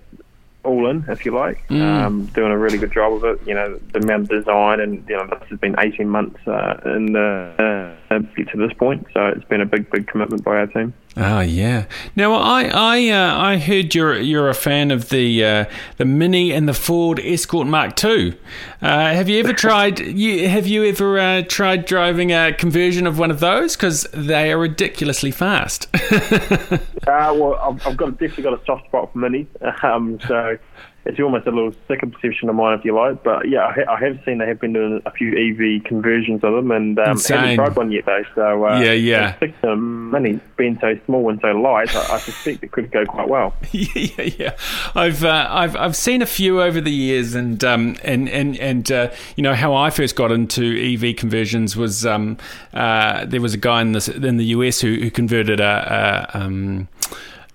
all 0.65 0.89
in, 0.89 1.05
if 1.09 1.25
you 1.25 1.33
like. 1.33 1.65
Um, 2.07 2.27
doing 2.27 2.53
a 2.53 2.59
really 2.59 2.79
good 2.79 2.93
job 2.93 3.13
of 3.13 3.25
it. 3.25 3.47
You 3.47 3.55
know, 3.55 3.79
the 3.93 4.01
amount 4.01 4.25
of 4.25 4.29
design 4.29 4.81
and 4.81 5.05
you 5.09 5.17
know 5.17 5.27
this 5.27 5.49
has 5.51 5.59
been 5.59 5.75
18 5.79 6.09
months 6.09 6.39
uh, 6.47 6.81
in 6.85 7.13
the 7.13 7.97
uh, 8.11 8.19
get 8.37 8.49
to 8.51 8.59
this 8.59 8.73
point. 8.75 9.07
So 9.15 9.27
it's 9.29 9.45
been 9.45 9.61
a 9.61 9.67
big, 9.67 9.91
big 9.91 10.07
commitment 10.07 10.45
by 10.45 10.57
our 10.59 10.67
team. 10.67 10.95
Oh 11.17 11.41
yeah. 11.41 11.85
Now 12.17 12.33
I 12.33 12.65
I 12.73 13.09
uh, 13.11 13.37
I 13.39 13.59
heard 13.59 13.95
you're 13.95 14.19
you're 14.19 14.49
a 14.49 14.55
fan 14.55 14.91
of 14.91 15.11
the 15.11 15.45
uh, 15.45 15.65
the 15.99 16.07
Mini 16.07 16.53
and 16.53 16.67
the 16.67 16.75
Ford 16.75 17.21
Escort 17.21 17.67
Mark 17.67 18.03
II. 18.03 18.39
Uh, 18.81 19.13
have 19.13 19.29
you 19.29 19.39
ever 19.41 19.53
tried? 19.53 20.01
You, 20.23 20.49
have 20.49 20.67
you 20.67 20.85
ever 20.85 21.19
uh, 21.19 21.43
tried 21.43 21.85
driving 21.85 22.33
a 22.33 22.53
conversion 22.53 23.07
of 23.07 23.19
one 23.19 23.31
of 23.31 23.41
those? 23.41 23.77
Because 23.77 24.07
they 24.13 24.53
are 24.53 24.59
ridiculously 24.59 25.31
fast. 25.31 25.89
Uh, 27.05 27.35
well, 27.37 27.57
I've, 27.57 27.85
I've 27.85 27.97
got 27.97 28.11
definitely 28.13 28.45
got 28.45 28.63
a 28.63 28.65
soft 28.65 28.87
spot 28.87 29.13
for 29.13 29.19
minis, 29.19 29.49
um, 29.85 30.21
so 30.21 30.57
it's 31.05 31.19
almost 31.19 31.47
a 31.47 31.51
little 31.51 31.75
second 31.89 32.13
perception 32.13 32.49
of 32.49 32.55
mine, 32.55 32.79
if 32.79 32.85
you 32.85 32.95
like. 32.95 33.23
But 33.25 33.49
yeah, 33.49 33.67
I, 33.67 33.73
ha- 33.73 33.93
I 33.95 34.05
have 34.05 34.21
seen 34.25 34.39
they 34.39 34.47
have 34.47 34.61
been 34.61 34.73
doing 34.73 35.03
a 35.05 35.11
few 35.11 35.33
EV 35.33 35.85
conversions 35.85 36.45
of 36.45 36.53
them, 36.55 36.71
and 36.71 36.99
um, 36.99 37.19
haven't 37.19 37.57
tried 37.57 37.77
one 37.77 37.91
yet 37.91 38.07
though. 38.07 38.23
So 38.35 38.67
uh, 38.67 38.81
Yeah, 38.81 38.93
yeah. 38.93 39.29
I 39.29 39.33
think 39.33 39.61
the 39.61 39.75
mini 39.77 40.41
being 40.57 40.79
so 40.81 40.99
small 41.07 41.29
and 41.29 41.41
so 41.41 41.49
light, 41.49 41.95
I, 41.95 42.15
I 42.15 42.19
suspect 42.19 42.63
it 42.63 42.71
could 42.71 42.91
go 42.91 43.05
quite 43.05 43.29
well. 43.29 43.55
yeah, 43.73 44.23
yeah. 44.23 44.57
I've 44.95 45.25
uh, 45.25 45.49
I've 45.51 45.77
I've 45.77 45.97
seen 45.97 46.23
a 46.23 46.27
few 46.27 46.63
over 46.63 46.81
the 46.81 46.93
years, 46.93 47.35
and 47.35 47.63
um 47.65 47.97
and 48.05 48.29
and 48.29 48.57
and 48.59 48.93
uh, 48.93 49.11
you 49.37 49.43
know 49.43 49.55
how 49.55 49.75
I 49.75 49.91
first 49.91 50.15
got 50.15 50.31
into 50.31 50.63
EV 50.63 51.17
conversions 51.17 51.77
was 51.77 52.07
um 52.07 52.39
uh 52.75 53.25
there 53.25 53.41
was 53.41 53.55
a 53.55 53.59
guy 53.59 53.81
in 53.81 53.93
this 53.93 54.09
in 54.09 54.37
the 54.37 54.47
US 54.47 54.81
who, 54.81 54.95
who 54.95 55.11
converted 55.11 55.61
a, 55.61 56.29
a 56.35 56.39
um. 56.39 56.89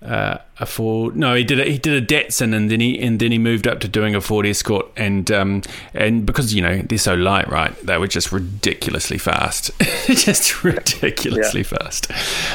Uh, 0.00 0.38
a 0.60 0.66
Ford. 0.66 1.16
No, 1.16 1.34
he 1.34 1.44
did 1.44 1.60
a, 1.60 1.64
he 1.64 1.78
did 1.78 2.02
a 2.02 2.04
Datsun, 2.04 2.54
and 2.54 2.70
then 2.70 2.80
he 2.80 2.98
and 3.00 3.18
then 3.20 3.32
he 3.32 3.38
moved 3.38 3.66
up 3.66 3.80
to 3.80 3.88
doing 3.88 4.14
a 4.14 4.20
Ford 4.20 4.46
Escort, 4.46 4.86
and 4.96 5.30
um, 5.30 5.62
and 5.94 6.26
because 6.26 6.52
you 6.54 6.62
know 6.62 6.82
they're 6.82 6.98
so 6.98 7.14
light, 7.14 7.48
right? 7.48 7.74
They 7.84 7.98
were 7.98 8.08
just 8.08 8.32
ridiculously 8.32 9.18
fast, 9.18 9.70
just 10.06 10.64
ridiculously 10.64 11.62
fast. 11.62 12.10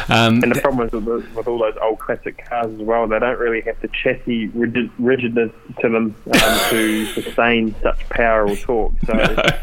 Um, 0.10 0.44
And 0.44 0.54
the 0.54 0.62
problem 0.62 0.88
is 0.88 0.94
with, 0.94 1.06
the, 1.06 1.26
with 1.36 1.48
all 1.48 1.60
those 1.60 1.76
old 1.82 2.00
classic 2.00 2.46
cars 2.46 2.74
as 2.74 2.82
well, 2.82 3.08
they 3.08 3.20
don't 3.20 3.40
really 3.40 3.62
have 3.62 3.80
the 3.82 3.88
chassis 3.90 4.48
rigid, 4.48 4.92
rigidness 5.00 5.52
to 5.82 5.90
them 5.90 6.16
um, 6.26 6.60
to 6.70 7.06
sustain 7.14 7.76
such 7.82 8.00
power 8.10 8.48
or 8.48 8.56
torque. 8.56 8.94
So 9.06 9.14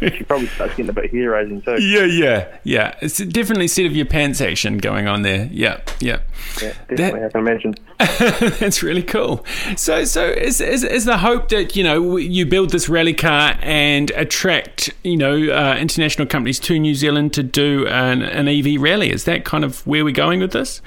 you 0.01 0.25
probably 0.25 0.47
start 0.49 0.71
getting 0.71 0.89
a 0.89 0.93
bit 0.93 1.11
hair 1.11 1.31
raising 1.31 1.63
too. 1.63 1.83
Yeah, 1.83 2.05
yeah, 2.05 2.59
yeah. 2.65 2.95
It's 3.01 3.19
definitely 3.19 3.69
seat 3.69 3.87
of 3.87 3.97
your 3.97 4.07
pants 4.07 4.41
action 4.41 4.79
going 4.79 5.07
on 5.07 5.23
there. 5.23 5.49
Yeah, 5.53 5.81
yeah. 6.01 6.21
Yeah, 6.61 6.73
definitely, 6.89 7.25
I 7.25 7.29
can 7.29 7.41
imagine. 7.41 7.75
That's 8.59 8.83
really 8.83 9.03
cool. 9.03 9.45
So, 9.77 10.05
so 10.05 10.27
is, 10.27 10.61
is 10.61 10.85
is 10.85 11.05
the 11.05 11.19
hope 11.19 11.49
that 11.49 11.75
you 11.75 11.83
know 11.83 12.17
you 12.17 12.47
build 12.47 12.71
this 12.71 12.89
rally 12.89 13.15
car 13.15 13.57
and 13.61 14.11
attract 14.13 14.91
you 15.03 15.17
know 15.17 15.35
uh, 15.35 15.77
international 15.79 16.27
companies 16.27 16.59
to 16.61 16.79
New 16.79 16.95
Zealand 16.95 17.33
to 17.35 17.43
do 17.43 17.87
an, 17.87 18.23
an 18.23 18.49
EV 18.49 18.81
rally? 18.81 19.11
Is 19.11 19.25
that 19.25 19.45
kind 19.45 19.65
of 19.65 19.87
where 19.87 20.05
we're 20.05 20.13
going 20.13 20.41
with 20.41 20.53
this? 20.53 20.81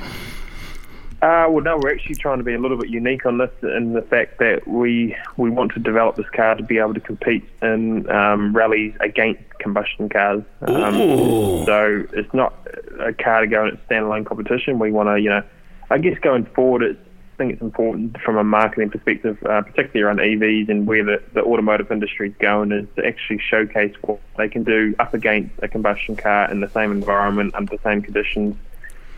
Uh, 1.23 1.47
well, 1.49 1.63
no, 1.63 1.77
we're 1.77 1.93
actually 1.93 2.15
trying 2.15 2.37
to 2.37 2.43
be 2.43 2.53
a 2.53 2.59
little 2.59 2.77
bit 2.77 2.89
unique 2.89 3.25
on 3.25 3.37
this 3.37 3.51
in 3.61 3.93
the 3.93 4.01
fact 4.01 4.39
that 4.39 4.67
we 4.67 5.15
we 5.37 5.49
want 5.49 5.71
to 5.71 5.79
develop 5.79 6.17
this 6.17 6.29
car 6.35 6.55
to 6.55 6.63
be 6.63 6.77
able 6.77 6.93
to 6.93 6.99
compete 6.99 7.47
in 7.61 8.09
um, 8.09 8.53
rallies 8.53 8.93
against 8.99 9.41
combustion 9.59 10.09
cars. 10.09 10.43
Um, 10.61 11.65
so 11.65 12.05
it's 12.11 12.33
not 12.33 12.53
a 12.99 13.13
car 13.13 13.41
to 13.41 13.47
go 13.47 13.65
in 13.65 13.75
a 13.75 13.77
standalone 13.89 14.25
competition. 14.25 14.79
We 14.79 14.91
want 14.91 15.07
to, 15.07 15.19
you 15.19 15.29
know, 15.29 15.43
I 15.89 15.97
guess 15.97 16.19
going 16.19 16.45
forward, 16.47 16.83
it's, 16.83 16.99
I 17.33 17.35
think 17.37 17.53
it's 17.53 17.61
important 17.61 18.19
from 18.21 18.37
a 18.37 18.43
marketing 18.43 18.91
perspective, 18.91 19.41
uh, 19.43 19.61
particularly 19.63 20.01
around 20.01 20.19
EVs 20.19 20.69
and 20.69 20.85
where 20.85 21.03
the, 21.03 21.23
the 21.33 21.41
automotive 21.41 21.91
industry 21.91 22.29
is 22.29 22.35
going, 22.39 22.71
is 22.71 22.87
to 22.95 23.05
actually 23.05 23.39
showcase 23.39 23.95
what 24.03 24.19
they 24.37 24.47
can 24.47 24.63
do 24.63 24.93
up 24.99 25.15
against 25.15 25.55
a 25.63 25.67
combustion 25.67 26.15
car 26.15 26.49
in 26.51 26.59
the 26.59 26.69
same 26.69 26.91
environment, 26.91 27.55
under 27.55 27.75
the 27.75 27.81
same 27.81 28.03
conditions 28.03 28.55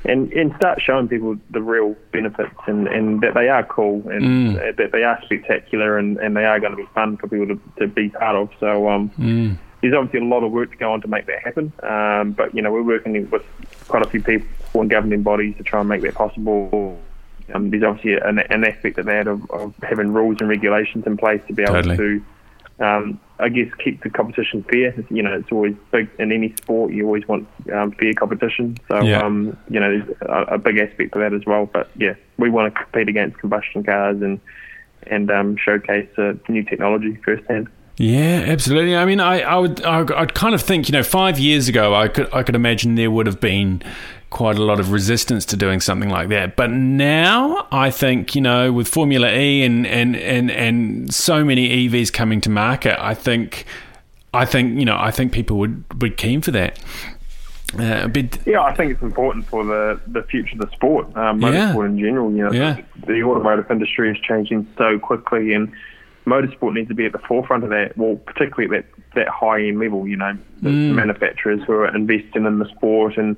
and 0.06 0.32
and 0.34 0.56
start 0.56 0.82
showing 0.82 1.08
people 1.08 1.36
the 1.50 1.62
real 1.62 1.96
benefits 2.12 2.56
and, 2.68 2.88
and 2.88 3.22
that 3.22 3.34
they 3.34 3.50
are 3.50 3.64
cool 3.64 4.08
and 4.10 4.56
that 4.78 4.92
they 4.92 5.04
are 5.04 5.20
spectacular 5.24 5.98
and, 5.98 6.18
and 6.18 6.38
they 6.38 6.46
are 6.46 6.60
going 6.60 6.72
to 6.72 6.78
be 6.78 6.88
fun 6.94 7.18
for 7.18 7.28
people 7.28 7.48
to, 7.48 7.60
to 7.80 7.88
be 7.88 8.10
part 8.10 8.36
of. 8.36 8.50
So 8.60 8.90
um, 8.90 9.12
there's 9.82 9.94
obviously 9.94 10.26
a 10.26 10.30
lot 10.30 10.44
of 10.44 10.52
work 10.52 10.72
to 10.72 10.78
go 10.78 10.94
on 10.94 11.02
to 11.02 11.08
make 11.08 11.26
that 11.26 11.40
happen. 11.40 11.74
Um, 11.84 12.32
but 12.32 12.54
you 12.54 12.62
know 12.62 12.72
we're 12.72 12.84
working 12.84 13.30
with 13.30 13.44
quite 13.88 14.06
a 14.06 14.10
few 14.10 14.22
people 14.22 14.48
and 14.82 14.90
governing 14.90 15.24
bodies 15.24 15.58
to 15.58 15.64
try 15.64 15.80
and 15.80 15.90
make 15.90 16.02
that 16.04 16.16
possible. 16.16 17.00
Um, 17.54 17.70
there's 17.70 17.84
obviously 17.84 18.14
an, 18.16 18.40
an 18.40 18.64
aspect 18.64 18.98
of 18.98 19.06
that 19.06 19.28
of, 19.28 19.50
of 19.52 19.74
having 19.84 20.14
rules 20.14 20.38
and 20.40 20.50
regulations 20.50 21.06
in 21.06 21.18
place 21.18 21.42
to 21.48 21.54
be 21.54 21.64
able 21.64 21.76
Totally. 21.76 21.98
to 21.98 22.26
um, 22.80 23.20
I 23.40 23.50
guess 23.50 23.68
keep 23.84 24.04
the 24.04 24.10
competition 24.10 24.64
fair. 24.64 24.94
You 25.10 25.24
know, 25.24 25.34
it's 25.34 25.52
always 25.52 25.76
big 25.92 26.10
in 26.20 26.32
any 26.32 26.54
sport. 26.58 26.92
You 26.92 27.06
always 27.06 27.28
want 27.28 27.48
um, 27.74 27.92
fair 27.94 28.14
competition. 28.14 28.78
So, 28.88 29.02
Yeah. 29.02 29.20
um, 29.20 29.58
you 29.70 29.80
know, 29.80 30.00
there's 30.00 30.18
a, 30.22 30.56
a 30.56 30.58
big 30.58 30.78
aspect 30.78 31.16
of 31.16 31.22
that 31.22 31.34
as 31.34 31.46
well. 31.46 31.68
But 31.72 31.90
yeah, 31.96 32.16
we 32.38 32.50
want 32.50 32.74
to 32.74 32.82
compete 32.82 33.10
against 33.10 33.38
combustion 33.38 33.84
cars 33.84 34.22
and 34.22 34.40
and 35.08 35.30
um, 35.30 35.56
showcase 35.58 36.10
uh, 36.18 36.34
new 36.50 36.64
technology 36.64 37.16
firsthand. 37.24 37.68
Yeah, 37.98 38.44
absolutely. 38.48 38.96
I 38.98 39.06
mean, 39.06 39.22
I, 39.22 39.40
I 39.42 39.56
would, 39.56 39.82
I, 39.84 40.00
I'd 40.20 40.34
kind 40.34 40.54
of 40.54 40.62
think, 40.62 40.90
you 40.90 40.92
know, 40.92 41.04
five 41.04 41.40
years 41.40 41.70
ago, 41.70 41.96
I 41.96 42.10
could, 42.10 42.34
I 42.34 42.44
could 42.44 42.56
imagine 42.56 42.96
there 42.96 43.10
would 43.12 43.26
have 43.26 43.40
been 43.40 43.82
quite 44.36 44.58
a 44.58 44.64
lot 44.64 44.82
of 44.82 44.92
resistance 44.92 45.46
to 45.46 45.56
doing 45.56 45.80
something 45.80 46.10
like 46.10 46.28
that. 46.28 46.58
But 46.58 46.70
now, 46.70 47.68
I 47.72 47.90
think, 47.90 48.36
you 48.36 48.42
know, 48.42 48.70
with 48.74 48.86
Formula 48.90 49.32
E 49.32 49.64
and 49.64 49.88
and 49.88 50.14
and 50.18 50.52
and 50.52 51.14
so 51.14 51.46
many 51.46 51.88
EVs 51.88 52.12
coming 52.12 52.42
to 52.42 52.50
market, 52.50 52.98
I 53.02 53.14
think, 53.14 53.64
I 54.34 54.44
think, 54.44 54.78
you 54.78 54.84
know, 54.84 54.98
I 55.00 55.10
think 55.12 55.32
people 55.32 55.58
would 55.60 55.88
be 55.98 56.10
keen 56.10 56.42
for 56.42 56.52
that. 56.52 56.78
Uh, 57.80 58.10
Yeah, 58.46 58.62
I 58.62 58.74
think 58.76 58.92
it's 58.92 59.02
important 59.02 59.46
for 59.48 59.64
the, 59.64 60.00
the 60.08 60.24
future 60.24 60.54
of 60.60 60.60
the 60.70 60.76
sport, 60.76 61.06
um, 61.16 61.42
Yeah. 61.42 61.50
motorsport 61.74 61.86
in 61.88 62.00
general. 62.00 62.30
You 62.32 62.44
know, 62.46 62.52
Yeah. 62.52 62.78
the 63.08 63.24
automotive 63.24 63.72
industry 63.72 64.12
is 64.12 64.18
changing 64.20 64.68
so 64.78 65.00
quickly, 65.00 65.54
and 65.54 65.72
motorsport 66.28 66.74
needs 66.74 66.90
to 66.90 66.94
be 66.96 67.06
at 67.06 67.14
the 67.14 67.20
forefront 67.20 67.64
of 67.64 67.70
that. 67.70 67.98
Well, 67.98 68.16
particularly 68.18 68.78
at 68.78 68.86
that, 68.86 69.16
that 69.16 69.28
high 69.30 69.62
end 69.64 69.80
level. 69.80 70.06
You 70.08 70.18
know, 70.18 70.34
the 70.62 70.70
Mm. 70.70 70.96
manufacturers 70.96 71.62
who 71.66 71.74
are 71.74 71.96
investing 71.96 72.46
in 72.46 72.60
the 72.60 72.66
sport, 72.76 73.18
and 73.18 73.38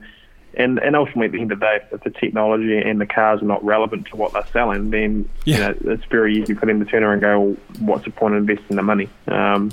and 0.58 0.80
and 0.80 0.96
ultimately 0.96 1.26
at 1.28 1.32
the 1.32 1.42
end 1.42 1.52
of 1.54 1.60
the 1.60 1.66
day, 1.66 1.80
if 1.92 2.02
the 2.04 2.10
technology 2.10 2.78
and 2.78 3.00
the 3.00 3.06
cars 3.06 3.42
are 3.42 3.46
not 3.46 3.64
relevant 3.64 4.08
to 4.08 4.16
what 4.18 4.34
they're 4.34 4.46
selling, 4.52 4.90
then 4.90 5.30
Yeah. 5.46 5.56
you 5.56 5.62
know 5.86 5.94
it's 5.94 6.06
very 6.06 6.36
easy 6.38 6.54
for 6.54 6.66
them 6.66 6.80
to 6.84 6.86
turn 6.86 7.04
around 7.04 7.14
and 7.14 7.22
go, 7.22 7.40
well, 7.40 7.58
"What's 7.80 8.04
the 8.06 8.12
point 8.12 8.34
of 8.36 8.42
investing 8.50 8.76
the 8.76 8.84
money?" 8.84 9.08
Um, 9.28 9.72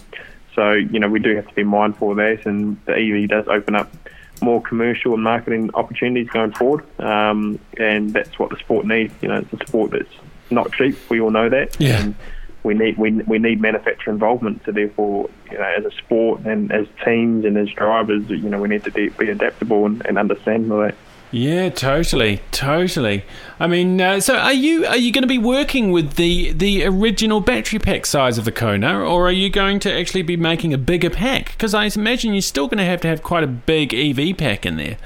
so 0.54 0.72
you 0.72 1.00
know 1.00 1.08
we 1.08 1.18
do 1.18 1.34
have 1.34 1.48
to 1.48 1.54
be 1.54 1.64
mindful 1.64 2.12
of 2.12 2.16
that, 2.18 2.46
and 2.46 2.76
the 2.86 2.94
EV 2.96 3.28
does 3.28 3.48
open 3.48 3.74
up 3.74 3.90
more 4.42 4.60
commercial 4.60 5.14
and 5.14 5.22
marketing 5.22 5.70
opportunities 5.74 6.28
going 6.28 6.52
forward, 6.52 6.84
um, 7.00 7.58
and 7.78 8.12
that's 8.12 8.38
what 8.38 8.50
the 8.50 8.56
sport 8.56 8.84
needs. 8.86 9.12
You 9.22 9.28
know, 9.28 9.36
it's 9.38 9.52
a 9.62 9.66
sport 9.66 9.92
that's 9.92 10.14
not 10.50 10.72
cheap. 10.72 10.96
We 11.08 11.20
all 11.20 11.30
know 11.30 11.48
that. 11.48 11.76
Yeah. 11.80 12.00
And 12.02 12.14
we 12.64 12.74
need 12.74 12.98
we, 12.98 13.12
we 13.12 13.38
need 13.38 13.60
manufacturer 13.60 14.12
involvement. 14.12 14.62
So 14.64 14.72
therefore, 14.72 15.30
you 15.50 15.58
know, 15.58 15.74
as 15.78 15.84
a 15.84 15.90
sport 15.92 16.40
and 16.44 16.72
as 16.72 16.86
teams 17.04 17.44
and 17.44 17.56
as 17.56 17.68
drivers, 17.70 18.28
you 18.28 18.48
know, 18.48 18.60
we 18.60 18.68
need 18.68 18.82
to 18.84 18.90
be, 18.90 19.10
be 19.10 19.30
adaptable 19.30 19.86
and, 19.86 20.04
and 20.06 20.18
understand 20.18 20.70
that. 20.70 20.94
Yeah, 21.30 21.68
totally, 21.68 22.40
totally. 22.52 23.24
I 23.58 23.66
mean, 23.66 24.00
uh, 24.00 24.20
so 24.20 24.36
are 24.36 24.52
you 24.52 24.86
are 24.86 24.96
you 24.96 25.12
going 25.12 25.22
to 25.22 25.28
be 25.28 25.38
working 25.38 25.90
with 25.90 26.14
the 26.14 26.52
the 26.52 26.84
original 26.84 27.40
battery 27.40 27.80
pack 27.80 28.06
size 28.06 28.38
of 28.38 28.44
the 28.44 28.52
Kona, 28.52 29.00
or 29.00 29.26
are 29.26 29.32
you 29.32 29.50
going 29.50 29.80
to 29.80 29.92
actually 29.92 30.22
be 30.22 30.36
making 30.36 30.72
a 30.72 30.78
bigger 30.78 31.10
pack? 31.10 31.52
Because 31.52 31.74
I 31.74 31.86
imagine 31.86 32.34
you're 32.34 32.40
still 32.40 32.68
going 32.68 32.78
to 32.78 32.84
have 32.84 33.00
to 33.00 33.08
have 33.08 33.22
quite 33.22 33.42
a 33.42 33.48
big 33.48 33.92
EV 33.92 34.36
pack 34.36 34.64
in 34.64 34.76
there. 34.76 34.96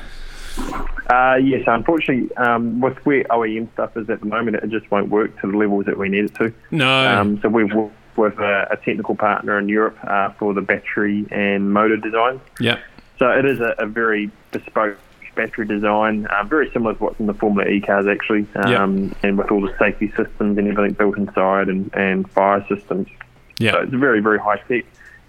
Uh, 1.09 1.37
yes, 1.37 1.62
unfortunately, 1.66 2.35
um, 2.37 2.81
with 2.81 2.97
where 3.07 3.25
OEM 3.25 3.73
stuff 3.73 3.97
is 3.97 4.11
at 4.11 4.21
the 4.21 4.27
moment, 4.27 4.57
it 4.57 4.68
just 4.68 4.90
won't 4.90 5.09
work 5.09 5.40
to 5.40 5.51
the 5.51 5.57
levels 5.57 5.87
that 5.87 5.97
we 5.97 6.09
need 6.09 6.27
it 6.27 6.35
to. 6.35 6.53
No. 6.71 7.09
Um, 7.09 7.40
so 7.40 7.49
we've 7.49 7.73
worked 7.73 7.94
with 8.16 8.38
a, 8.38 8.68
a 8.71 8.77
technical 8.77 9.14
partner 9.14 9.59
in 9.59 9.68
Europe 9.68 9.97
uh, 10.05 10.31
for 10.33 10.53
the 10.53 10.61
battery 10.61 11.27
and 11.31 11.73
motor 11.73 11.97
design. 11.97 12.40
Yep. 12.61 12.81
So 13.18 13.31
it 13.31 13.44
is 13.47 13.61
a, 13.61 13.75
a 13.79 13.87
very 13.87 14.31
bespoke 14.51 14.99
battery 15.35 15.66
design, 15.66 16.27
uh, 16.27 16.42
very 16.44 16.71
similar 16.73 16.94
to 16.94 17.03
what's 17.03 17.21
in 17.21 17.27
the 17.27 17.35
Formula 17.35 17.71
E 17.71 17.81
cars 17.81 18.07
actually, 18.07 18.47
um, 18.57 19.14
and 19.23 19.38
with 19.38 19.51
all 19.51 19.61
the 19.61 19.75
safety 19.79 20.09
systems 20.09 20.59
and 20.59 20.68
everything 20.68 20.94
built 20.94 21.16
inside 21.16 21.68
and, 21.68 21.90
and 21.94 22.29
fire 22.33 22.66
systems. 22.68 23.07
So 23.09 23.64
Yeah. 23.64 23.83
it's 23.83 23.94
very, 23.94 24.21
very 24.21 24.38
high 24.38 24.59
tech. 24.68 24.85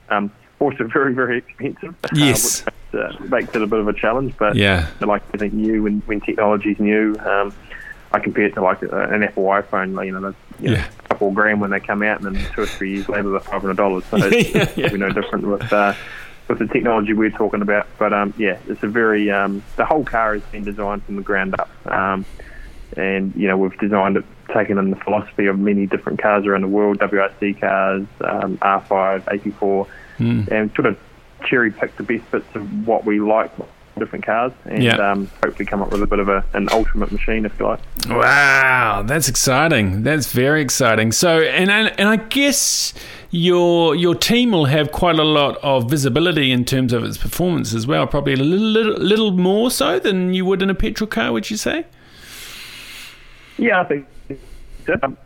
Um, 0.10 0.32
also 0.60 0.86
very 0.86 1.14
very 1.14 1.40
expensive. 1.40 1.96
Yes, 2.14 2.66
uh, 2.68 2.72
which 2.92 3.22
uh, 3.22 3.24
makes 3.26 3.56
it 3.56 3.62
a 3.62 3.68
bit 3.68 3.80
of 3.80 3.88
a 3.88 3.94
challenge. 3.94 4.36
But 4.38 4.56
yeah, 4.56 4.88
like 5.02 5.24
I 5.34 5.38
think 5.38 5.54
new 5.54 5.84
when 5.84 6.02
when 6.02 6.22
technology's 6.22 6.80
new. 6.80 7.16
Um, 7.20 7.54
I 8.12 8.20
compare 8.20 8.46
it 8.46 8.56
to 8.56 8.62
like 8.62 8.82
an 8.82 9.22
Apple 9.22 9.44
iPhone, 9.44 9.90
you 9.90 9.94
know, 9.94 10.02
you 10.02 10.12
know 10.12 10.34
yeah. 10.60 10.88
a 10.88 11.08
couple 11.10 11.28
of 11.28 11.36
grand 11.36 11.62
when 11.62 11.70
they 11.70 11.80
come 11.80 12.02
out, 12.02 12.22
and 12.22 12.36
then 12.36 12.52
two 12.54 12.62
or 12.62 12.66
three 12.66 12.94
years 12.94 13.08
later 13.08 13.30
they're 13.30 13.40
five 13.40 13.62
hundred 13.62 13.78
dollars. 13.78 14.04
So 14.06 14.18
it's, 14.18 14.50
Yeah, 14.56 14.64
it's 14.64 14.78
yeah. 14.78 14.88
no 14.98 15.10
different 15.12 15.48
with 15.48 15.72
uh, 15.72 15.94
with 16.48 16.60
the 16.60 16.68
technology 16.68 17.14
we're 17.14 17.30
talking 17.30 17.62
about. 17.62 17.88
But 18.00 18.14
um, 18.14 18.34
yeah, 18.38 18.58
it's 18.68 18.82
a 18.82 18.88
very 18.88 19.30
um, 19.30 19.64
the 19.76 19.86
whole 19.86 20.04
car 20.04 20.34
has 20.34 20.44
been 20.44 20.64
designed 20.64 21.04
from 21.04 21.18
the 21.18 21.22
ground 21.22 21.56
up, 21.60 21.70
um, 21.86 22.26
and 22.98 23.36
you 23.36 23.48
know 23.48 23.58
we've 23.58 23.78
designed 23.78 24.18
it 24.18 24.26
taken 24.54 24.80
in 24.80 24.90
the 24.90 24.96
philosophy 24.96 25.46
of 25.46 25.60
many 25.60 25.86
different 25.86 26.20
cars 26.20 26.46
around 26.46 26.62
the 26.62 26.68
world, 26.68 26.98
WRC 26.98 27.60
cars, 27.60 28.08
um, 28.22 28.58
R5, 28.58 29.22
AP4, 29.26 29.88
Mm. 30.20 30.48
and 30.52 30.72
sort 30.76 30.86
of 30.86 30.98
cherry 31.46 31.72
pick 31.72 31.96
the 31.98 32.04
best 32.04 32.30
bits 32.32 32.54
of 32.56 32.88
what 32.88 33.06
we 33.06 33.20
like 33.22 33.52
different 33.98 34.26
cars 34.26 34.54
and 34.66 34.82
Yeah. 34.84 34.96
um, 35.12 35.30
hopefully 35.44 35.66
come 35.66 35.82
up 35.82 35.92
with 35.92 36.02
a 36.02 36.08
bit 36.08 36.20
of 36.20 36.30
a, 36.30 36.44
an 36.54 36.70
ultimate 36.72 37.12
machine 37.12 37.46
if 37.46 37.58
you 37.60 37.66
like. 37.66 37.80
Wow, 38.10 39.04
that's 39.06 39.28
exciting. 39.28 40.04
That's 40.04 40.32
very 40.32 40.62
exciting. 40.62 41.12
So, 41.12 41.40
and 41.42 41.70
and, 41.70 41.94
and 42.00 42.08
I 42.08 42.16
guess 42.18 42.94
your 43.30 43.96
your 43.96 44.16
team 44.16 44.52
will 44.52 44.66
have 44.66 44.92
quite 44.92 45.20
a 45.20 45.24
lot 45.24 45.58
of 45.64 45.90
visibility 45.90 46.52
in 46.52 46.64
terms 46.66 46.94
of 46.94 47.04
its 47.04 47.18
performance 47.18 47.74
as 47.74 47.88
well. 47.88 48.08
Probably 48.08 48.34
a 48.34 48.38
little 48.38 48.66
little, 48.68 48.94
little 49.02 49.32
more 49.32 49.70
so 49.72 50.00
than 50.00 50.34
you 50.34 50.46
would 50.46 50.62
in 50.62 50.70
a 50.70 50.76
petrol 50.76 51.08
car. 51.08 51.32
Would 51.34 51.50
you 51.52 51.58
say? 51.58 51.86
Yeah, 53.58 53.82
I 53.82 53.84
think 53.84 54.08
um, 55.04 55.18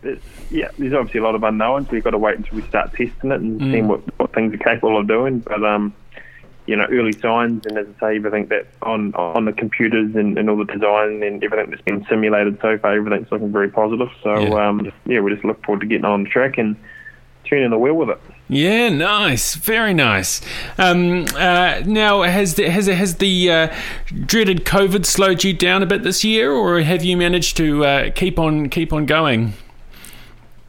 yeah. 0.50 0.70
There's 0.78 0.94
obviously 0.94 1.20
a 1.20 1.24
lot 1.24 1.36
of 1.36 1.44
unknowns. 1.44 1.90
We've 1.90 2.04
got 2.04 2.12
to 2.12 2.18
wait 2.18 2.38
until 2.38 2.56
we 2.58 2.68
start 2.68 2.92
testing 2.92 3.32
it 3.32 3.42
and 3.42 3.60
seeing 3.62 3.88
what, 3.88 4.02
what 4.20 4.34
things 4.34 4.54
are 4.54 4.58
capable 4.58 4.98
of 4.98 5.08
doing. 5.08 5.40
But 5.40 5.64
um, 5.64 5.94
you 6.66 6.76
know, 6.78 6.86
early 6.90 7.12
signs, 7.20 7.66
and 7.66 7.78
as 7.78 7.88
I 7.98 8.00
say, 8.00 8.16
everything 8.18 8.48
that 8.48 8.68
on 8.82 9.14
on 9.16 9.46
the 9.46 9.54
computers 9.54 10.16
and, 10.16 10.38
and 10.38 10.50
all 10.50 10.58
the 10.58 10.66
design 10.66 11.22
and 11.24 11.44
everything 11.44 11.70
that's 11.70 11.82
been 11.82 12.06
simulated 12.06 12.58
so 12.62 12.78
far, 12.78 12.94
everything's 12.96 13.32
looking 13.32 13.52
very 13.52 13.70
positive. 13.70 14.10
So 14.22 14.40
Yeah. 14.40 14.68
um, 14.70 14.92
yeah, 15.06 15.20
we 15.20 15.34
just 15.34 15.44
look 15.46 15.64
forward 15.66 15.82
to 15.82 15.88
getting 15.88 16.06
on 16.06 16.24
the 16.24 16.30
track 16.30 16.58
and 16.58 16.76
turning 17.50 17.70
the 17.70 17.78
wheel 17.78 17.94
with 17.96 18.10
it. 18.10 18.20
Yeah, 18.50 18.90
nice, 18.90 19.56
very 19.56 19.94
nice. 19.94 20.42
Um, 20.78 21.26
uh, 21.36 21.82
now, 21.86 22.22
has 22.24 22.56
the, 22.56 22.70
has 22.70 22.88
has 22.88 23.16
the 23.16 23.52
uh, 23.52 23.76
dreaded 24.26 24.66
COVID 24.66 25.06
slowed 25.06 25.44
you 25.44 25.54
down 25.54 25.82
a 25.82 25.86
bit 25.86 26.04
this 26.04 26.24
year, 26.24 26.52
or 26.52 26.82
have 26.82 27.04
you 27.04 27.16
managed 27.18 27.56
to 27.58 27.86
uh, 27.86 28.12
keep 28.12 28.38
on 28.38 28.70
keep 28.70 28.92
on 28.94 29.06
going? 29.06 29.54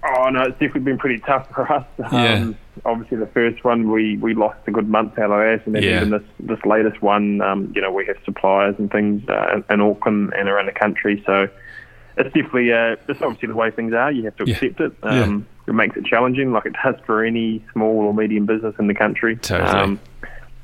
Oh 0.06 0.28
no, 0.28 0.42
it's 0.42 0.52
definitely 0.52 0.82
been 0.82 0.98
pretty 0.98 1.18
tough 1.20 1.48
for 1.50 1.70
us. 1.72 1.84
Yeah. 1.98 2.34
Um, 2.34 2.56
obviously, 2.84 3.16
the 3.18 3.26
first 3.26 3.64
one 3.64 3.90
we, 3.90 4.16
we 4.18 4.34
lost 4.34 4.58
a 4.66 4.70
good 4.70 4.88
month 4.88 5.18
out 5.18 5.30
of 5.30 5.38
that, 5.38 5.66
and 5.66 5.74
then 5.74 5.82
Yeah. 5.82 5.96
even 5.96 6.10
this 6.10 6.22
this 6.40 6.64
latest 6.64 7.00
one, 7.02 7.40
um, 7.40 7.72
you 7.74 7.80
know, 7.82 7.90
we 7.90 8.04
have 8.06 8.16
suppliers 8.24 8.76
and 8.78 8.90
things 8.90 9.26
uh, 9.28 9.54
in, 9.68 9.74
in 9.74 9.80
Auckland 9.80 10.32
and 10.37 10.48
around 10.48 10.66
the 10.66 10.72
country, 10.72 11.22
so 11.26 11.48
it's 12.16 12.32
definitely 12.34 12.72
uh, 12.72 12.96
it's 13.08 13.20
obviously 13.22 13.48
the 13.48 13.54
way 13.56 13.70
things 13.70 13.92
are. 13.94 14.12
You 14.12 14.24
have 14.24 14.37
to 14.37 14.44
Yeah. 14.46 14.54
accept 14.56 14.80
it. 14.80 14.92
Um, 15.02 15.46
It 15.66 15.72
makes 15.74 15.96
it 15.96 16.05
challenging, 16.05 16.53
like 16.53 16.66
it 16.66 16.74
does 16.83 16.96
for 17.07 17.24
any 17.24 17.64
small 17.72 18.00
or 18.00 18.14
medium 18.14 18.46
business 18.46 18.74
in 18.79 18.87
the 18.87 18.94
country. 18.94 19.37
Totally. 19.37 19.98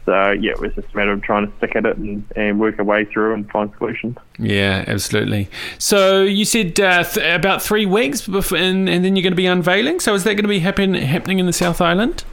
so 0.04 0.32
yeah, 0.32 0.52
it 0.52 0.60
was 0.60 0.74
just 0.74 0.92
a 0.92 0.96
matter 0.96 1.12
of 1.12 1.22
trying 1.22 1.46
to 1.46 1.56
stick 1.56 1.74
at 1.76 1.86
it 1.86 1.96
and, 1.96 2.24
and 2.36 2.60
work 2.60 2.78
our 2.78 2.84
way 2.84 3.04
through 3.04 3.32
and 3.34 3.50
find 3.50 3.70
solutions. 3.78 4.16
Yeah, 4.38 4.84
absolutely. 4.86 5.48
So 5.78 6.22
you 6.22 6.44
said 6.44 6.78
uh, 6.80 7.04
th- 7.04 7.38
about 7.38 7.62
three 7.62 7.86
weeks, 7.86 8.26
before, 8.26 8.58
and, 8.58 8.88
and 8.88 9.04
then 9.04 9.16
you're 9.16 9.22
going 9.22 9.32
to 9.32 9.36
be 9.36 9.46
unveiling. 9.46 10.00
So 10.00 10.14
is 10.14 10.24
that 10.24 10.34
going 10.34 10.42
to 10.44 10.48
be 10.48 10.58
happen- 10.60 10.94
happening 10.94 11.38
in 11.38 11.46
the 11.46 11.52
South 11.52 11.80
Island? 11.80 12.24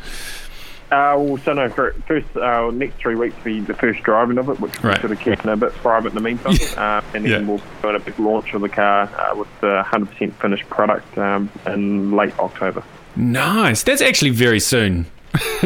Uh, 0.90 1.16
well, 1.20 1.38
so 1.38 1.52
no, 1.54 1.68
for 1.70 1.92
first, 2.08 2.28
uh, 2.38 2.72
next 2.72 2.96
three 2.98 3.16
weeks 3.16 3.36
will 3.38 3.44
be 3.44 3.60
the 3.60 3.74
first 3.74 4.02
driving 4.04 4.38
of 4.38 4.48
it, 4.50 4.60
which 4.62 4.72
Right. 4.84 4.96
we're 4.96 5.02
sort 5.02 5.12
of 5.12 5.20
keeping 5.20 5.52
a 5.52 5.58
bit 5.58 5.74
private 5.76 6.10
in 6.10 6.16
the 6.16 6.22
meantime. 6.22 6.56
Uh, 6.78 7.02
and 7.14 7.26
then 7.26 7.32
Yeah. 7.32 7.40
we'll 7.48 7.62
do 7.82 7.90
a 7.90 8.00
big 8.00 8.18
launch 8.20 8.54
of 8.54 8.62
the 8.62 8.70
car 8.70 9.04
uh, 9.04 9.36
with 9.36 9.50
the 9.60 9.84
100% 9.86 10.34
finished 10.36 10.70
product 10.70 11.18
um, 11.18 11.50
in 11.66 12.14
late 12.16 12.38
October. 12.40 12.84
Nice. 13.18 13.84
That's 13.84 14.02
actually 14.02 14.32
very 14.32 14.62
soon. 14.62 15.08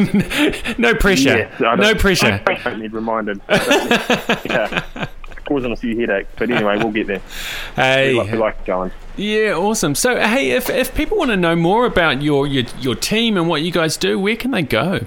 no 0.78 0.94
pressure. 0.96 1.38
Yes, 1.38 1.60
no 1.60 1.94
pressure. 1.96 2.42
I 2.48 2.56
don't 2.64 2.80
need 2.80 2.94
reminded. 2.94 3.40
I 3.48 3.58
don't 3.58 3.90
need- 3.90 4.40
yeah, 4.52 5.06
causing 5.52 5.72
a 5.72 5.76
few 5.76 6.00
headaches, 6.00 6.30
but 6.38 6.50
anyway, 6.50 6.78
we'll 6.78 6.92
get 6.92 7.08
there. 7.08 7.22
We 7.78 8.14
like, 8.18 8.26
we 8.26 8.32
Hey, 8.32 8.38
like 8.38 8.66
going. 8.66 8.92
yeah, 9.18 9.54
awesome. 9.54 9.96
So, 9.96 10.20
hey, 10.20 10.52
if, 10.52 10.70
if 10.70 10.94
people 10.96 11.18
want 11.18 11.32
to 11.32 11.38
know 11.38 11.56
more 11.56 11.86
about 11.86 12.22
your, 12.22 12.48
your 12.48 12.64
your 12.80 12.96
team 12.96 13.38
and 13.38 13.48
what 13.48 13.62
you 13.62 13.72
guys 13.72 13.98
do, 13.98 14.18
where 14.20 14.36
can 14.36 14.52
they 14.52 14.62
go? 14.64 15.02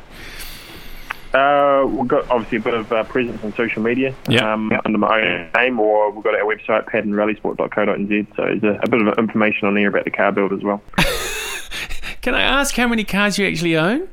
Uh, 1.33 1.85
we've 1.87 2.07
got 2.07 2.31
obviously 2.31 2.59
a 2.59 2.61
bit 2.61 2.75
of 2.75 2.93
uh, 2.93 3.03
presence 3.05 3.43
on 3.43 3.53
social 3.55 3.83
media 3.83 4.15
Yeah. 4.29 4.53
um, 4.53 4.71
under 4.85 4.99
my 4.99 5.21
own 5.21 5.51
name, 5.57 5.81
or 5.81 6.11
we've 6.13 6.23
got 6.23 6.35
our 6.35 6.45
website, 6.45 6.85
paddonrallysport.co.nz. 6.91 8.27
So 8.37 8.43
there's 8.45 8.63
a, 8.63 8.81
a 8.85 8.89
bit 8.89 9.01
of 9.09 9.19
information 9.19 9.67
on 9.67 9.75
there 9.75 9.89
about 9.89 10.05
the 10.05 10.13
car 10.13 10.31
build 10.31 10.53
as 10.53 10.63
well. 10.63 10.81
Can 12.23 12.35
I 12.35 12.43
ask 12.43 12.75
how 12.77 12.87
many 12.87 13.03
cars 13.05 13.37
you 13.39 13.47
actually 13.49 13.77
own? 13.77 14.09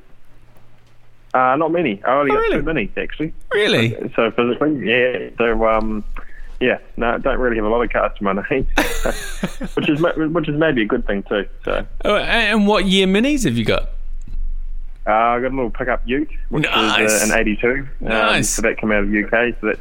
Uh, 1.34 1.56
not 1.56 1.72
many. 1.72 2.04
I 2.04 2.20
only 2.20 2.32
Oh, 2.32 2.34
got 2.34 2.40
really? 2.42 2.58
two 2.58 2.64
minis 2.64 2.98
actually. 2.98 3.34
Really? 3.54 4.12
So 4.16 4.32
physically, 4.32 4.80
yeah. 4.90 5.30
So 5.38 5.66
um, 5.68 6.04
yeah, 6.62 6.78
no, 6.96 7.16
I 7.16 7.18
don't 7.18 7.40
really 7.40 7.56
have 7.58 7.66
a 7.66 7.70
lot 7.70 7.82
of 7.82 7.90
cars 7.92 8.12
to 8.18 8.24
my 8.24 8.34
name, 8.50 8.68
which 9.74 9.90
is 9.90 10.02
which 10.02 10.48
is 10.48 10.56
maybe 10.56 10.84
a 10.84 10.86
good 10.86 11.06
thing 11.06 11.24
too. 11.24 11.46
So 11.66 11.86
Oh, 12.06 12.16
and 12.18 12.68
what 12.68 12.86
year 12.86 13.08
minis 13.08 13.44
have 13.46 13.58
you 13.58 13.66
got? 13.66 13.90
uh, 15.08 15.12
I 15.12 15.40
got 15.42 15.48
a 15.52 15.56
little 15.56 15.72
pickup 15.72 16.04
Ute, 16.06 16.30
which 16.50 16.64
Nice. 16.66 17.12
is 17.12 17.30
uh, 17.32 17.34
an 17.34 17.40
'82. 17.42 17.68
Um, 18.02 18.08
Nice. 18.08 18.50
So 18.50 18.62
that 18.62 18.78
came 18.78 18.92
out 18.92 19.04
of 19.04 19.10
the 19.10 19.24
UK. 19.26 19.56
So 19.60 19.68
that's 19.68 19.80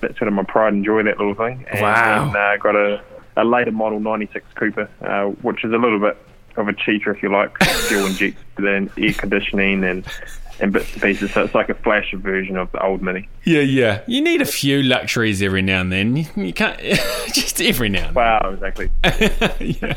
that's 0.00 0.18
sort 0.18 0.28
of 0.28 0.34
my 0.34 0.42
pride 0.44 0.72
and 0.72 0.84
joy 0.84 1.02
that 1.02 1.18
little 1.18 1.34
thing. 1.34 1.64
And 1.70 1.80
Wow. 1.82 2.32
then 2.32 2.36
uh, 2.36 2.56
got 2.56 2.74
a 2.76 3.02
a 3.36 3.44
later 3.44 3.72
model 3.72 4.00
'96 4.00 4.44
Cooper, 4.54 4.88
uh, 5.02 5.24
which 5.42 5.64
is 5.64 5.72
a 5.72 5.76
little 5.78 5.98
bit 6.00 6.16
of 6.56 6.68
a 6.68 6.72
cheater 6.72 7.12
if 7.12 7.22
you 7.22 7.28
like, 7.30 7.50
fuel 7.88 8.06
injected 8.06 8.64
and 8.64 8.88
air 8.96 9.12
conditioning 9.12 9.82
and 9.84 10.04
and 10.60 10.72
bits 10.72 10.92
and 10.92 11.02
pieces. 11.02 11.32
So 11.32 11.44
it's 11.44 11.54
like 11.54 11.68
a 11.68 11.74
flasher 11.74 12.16
version 12.16 12.56
of 12.56 12.70
the 12.72 12.82
old 12.84 13.02
Mini. 13.02 13.28
Yeah, 13.44 13.60
yeah. 13.60 14.02
You 14.06 14.20
need 14.20 14.40
a 14.40 14.46
few 14.46 14.82
luxuries 14.82 15.42
every 15.42 15.62
now 15.62 15.80
and 15.80 15.92
then. 15.92 16.16
You, 16.16 16.26
you 16.36 16.52
can't 16.52 16.78
just 17.32 17.60
every 17.60 17.88
now 17.88 18.08
and 18.08 18.16
Wow, 18.16 18.50
exactly. 18.52 18.90
yeah. 19.60 19.94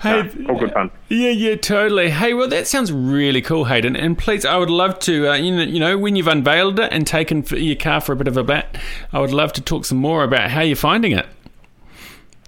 Hey, 0.00 0.30
all 0.48 0.58
good 0.58 0.72
fun. 0.72 0.90
Yeah, 1.08 1.30
yeah, 1.30 1.56
totally. 1.56 2.10
Hey, 2.10 2.34
well, 2.34 2.48
that 2.48 2.66
sounds 2.66 2.92
really 2.92 3.42
cool, 3.42 3.64
Hayden. 3.64 3.96
And 3.96 4.16
please, 4.16 4.44
I 4.44 4.56
would 4.56 4.70
love 4.70 4.98
to, 5.00 5.30
uh, 5.30 5.34
you 5.34 5.54
know, 5.54 5.62
you 5.62 5.80
know, 5.80 5.98
when 5.98 6.16
you've 6.16 6.28
unveiled 6.28 6.80
it 6.80 6.92
and 6.92 7.06
taken 7.06 7.44
your 7.50 7.76
car 7.76 8.00
for 8.00 8.12
a 8.12 8.16
bit 8.16 8.28
of 8.28 8.36
a 8.36 8.44
bat, 8.44 8.76
I 9.12 9.20
would 9.20 9.32
love 9.32 9.52
to 9.54 9.60
talk 9.60 9.84
some 9.84 9.98
more 9.98 10.24
about 10.24 10.50
how 10.50 10.62
you're 10.62 10.76
finding 10.76 11.12
it. 11.12 11.26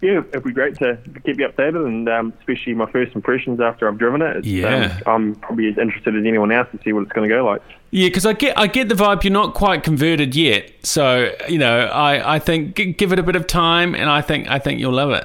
Yeah, 0.03 0.19
it'd 0.31 0.43
be 0.43 0.51
great 0.53 0.77
to 0.79 0.99
keep 1.25 1.39
you 1.39 1.49
updated, 1.49 1.87
and 1.87 2.09
um, 2.09 2.33
especially 2.41 2.75
my 2.75 2.91
first 2.91 3.15
impressions 3.15 3.61
after 3.61 3.87
I've 3.89 3.99
driven 3.99 4.21
it. 4.21 4.39
It's, 4.39 4.47
Yeah. 4.49 4.99
um, 5.07 5.13
I'm 5.15 5.35
probably 5.37 5.69
as 5.69 5.79
interested 5.79 6.17
as 6.17 6.25
anyone 6.27 6.51
else 6.51 6.67
to 6.73 6.81
see 6.83 6.93
what 6.93 7.05
it's 7.05 7.13
going 7.13 7.29
to 7.29 7.33
go 7.35 7.45
like. 7.45 7.63
Yeah, 7.93 8.09
because 8.09 8.27
I 8.27 8.33
get, 8.33 8.59
I 8.59 8.67
get 8.67 8.89
the 8.89 8.97
vibe 8.97 9.23
you're 9.23 9.33
not 9.33 9.55
quite 9.55 9.85
converted 9.85 10.35
yet. 10.35 10.73
So, 10.83 11.33
you 11.49 11.59
know, 11.59 11.85
I, 11.87 12.35
I 12.35 12.39
think 12.41 12.75
g- 12.75 12.93
give 12.93 13.13
it 13.13 13.21
a 13.21 13.23
bit 13.23 13.37
of 13.37 13.47
time, 13.47 13.95
and 13.95 14.11
I 14.11 14.23
think, 14.23 14.51
I 14.51 14.59
think 14.59 14.81
you'll 14.81 14.93
love 14.93 15.13
it. 15.13 15.25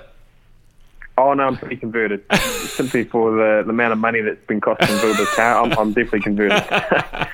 Oh 1.17 1.33
no, 1.33 1.47
I'm 1.47 1.57
pretty 1.57 1.77
converted. 1.77 2.23
Simply 2.35 3.03
for 3.03 3.31
the, 3.31 3.63
the 3.65 3.71
amount 3.71 3.93
of 3.93 3.97
money 3.97 4.21
that's 4.21 4.45
been 4.45 4.61
costing 4.61 4.87
to 4.95 5.01
build 5.01 5.17
this 5.17 5.33
car, 5.33 5.63
I'm, 5.63 5.71
I'm 5.71 5.91
definitely 5.91 6.21
converted. 6.21 6.63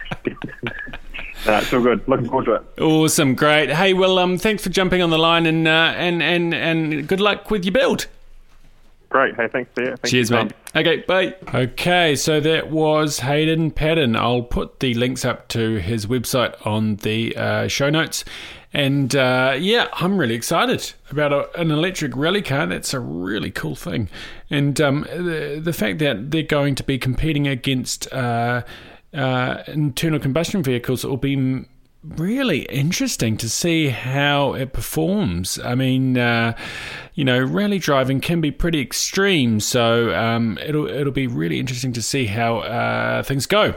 no, 1.46 1.58
it's 1.58 1.74
all 1.74 1.82
good. 1.82 2.08
Looking 2.08 2.28
forward 2.28 2.46
to 2.46 2.54
it. 2.56 2.82
Awesome, 2.82 3.36
great. 3.36 3.70
Hey, 3.70 3.94
well, 3.94 4.20
um, 4.20 4.38
thanks 4.38 4.64
for 4.64 4.70
jumping 4.70 5.02
on 5.02 5.10
the 5.10 5.18
line, 5.18 5.46
and 5.46 5.68
uh, 5.68 5.94
and 5.96 6.22
and 6.24 6.54
and 6.54 7.08
good 7.08 7.20
luck 7.20 7.52
with 7.52 7.66
your 7.66 7.74
build. 7.74 8.08
Great. 9.10 9.36
Hey, 9.36 9.48
thanks, 9.48 9.70
Peter. 9.76 9.96
Thanks 9.96 10.10
Cheers, 10.10 10.30
for 10.30 10.46
mate. 10.46 10.54
Okay, 10.76 10.98
bye. 11.08 11.36
Okay, 11.54 12.16
so 12.16 12.40
that 12.40 12.72
was 12.72 13.20
Hayden 13.20 13.70
Paddon. 13.70 14.16
I'll 14.16 14.42
put 14.42 14.80
the 14.80 14.96
links 14.96 15.24
up 15.24 15.48
to 15.50 15.76
his 15.76 16.08
website 16.08 16.56
on 16.66 16.96
the 16.96 17.38
uh, 17.38 17.68
show 17.68 17.92
notes. 17.92 18.26
And 18.74 19.16
uh, 19.16 19.56
yeah, 19.56 19.88
I'm 19.94 20.18
really 20.18 20.34
excited 20.34 20.94
about 21.12 21.32
a, 21.32 21.62
an 21.62 21.70
electric 21.70 22.16
rally 22.16 22.42
car. 22.42 22.66
That's 22.66 22.92
a 22.92 23.00
really 23.00 23.52
cool 23.52 23.76
thing. 23.76 24.10
And 24.50 24.82
um, 24.82 25.02
the, 25.04 25.62
the 25.64 25.74
fact 25.74 26.00
that 26.00 26.32
they're 26.32 26.42
going 26.42 26.74
to 26.74 26.84
be 26.84 26.98
competing 26.98 27.48
against 27.48 28.12
uh, 28.12 28.64
uh, 29.14 29.64
internal 29.68 30.20
combustion 30.20 30.64
vehicles 30.64 31.04
it 31.04 31.08
will 31.08 31.18
be 31.18 31.66
really 32.04 32.64
interesting 32.64 33.38
to 33.38 33.48
see 33.48 33.88
how 33.88 34.54
it 34.54 34.74
performs. 34.74 35.58
I 35.60 35.76
mean, 35.76 36.18
uh, 36.18 36.56
you 37.14 37.24
know, 37.24 37.42
rally 37.42 37.80
driving 37.80 38.20
can 38.20 38.42
be 38.42 38.52
pretty 38.52 38.82
extreme, 38.82 39.60
so 39.60 40.14
um, 40.14 40.58
it'll 40.66 40.88
it'll 40.88 41.14
be 41.14 41.28
really 41.28 41.60
interesting 41.60 41.94
to 41.94 42.02
see 42.02 42.26
how 42.26 42.58
uh, 42.60 43.24
things 43.24 43.46
go. 43.46 43.76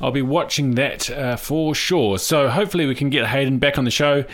I'll 0.00 0.10
be 0.10 0.22
watching 0.22 0.74
that 0.74 1.10
uh, 1.10 1.36
for 1.36 1.74
sure. 1.74 2.18
So 2.18 2.48
hopefully 2.48 2.86
we 2.86 2.94
can 2.94 3.10
get 3.10 3.26
Hayden 3.26 3.58
back 3.58 3.78
on 3.78 3.84
the 3.84 3.90
show 3.90 4.24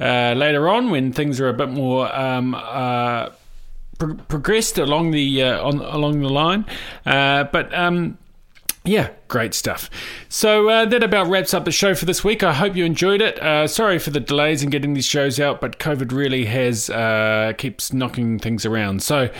uh, 0.00 0.34
later 0.34 0.68
on 0.68 0.90
when 0.90 1.12
things 1.12 1.40
are 1.40 1.48
a 1.48 1.54
bit 1.54 1.68
more. 1.68 2.14
Um, 2.14 2.54
uh, 2.54 3.30
pro- 3.98 4.14
progressed 4.14 4.78
along 4.78 5.10
the 5.10 5.42
uh, 5.42 5.62
on 5.62 5.80
along 5.80 6.20
the 6.20 6.30
line, 6.30 6.64
but 7.04 7.74
um, 7.74 8.16
yeah, 8.86 9.12
great 9.28 9.54
stuff. 9.54 9.88
So 10.28 10.68
uh, 10.68 10.84
that 10.84 11.02
about 11.02 11.28
wraps 11.28 11.54
up 11.54 11.64
the 11.64 11.72
show 11.72 11.94
for 11.94 12.04
this 12.04 12.22
week. 12.22 12.42
I 12.42 12.52
hope 12.52 12.76
you 12.76 12.84
enjoyed 12.84 13.22
it. 13.22 13.38
Uh, 13.42 13.66
sorry 13.66 13.98
for 13.98 14.10
the 14.10 14.20
delays 14.20 14.62
in 14.62 14.68
getting 14.68 14.92
these 14.92 15.06
shows 15.06 15.40
out, 15.40 15.62
but 15.62 15.78
COVID 15.78 16.12
really 16.12 16.44
has 16.44 16.90
uh, 16.90 17.54
keeps 17.56 17.94
knocking 17.94 18.38
things 18.38 18.66
around. 18.66 19.02
So 19.02 19.30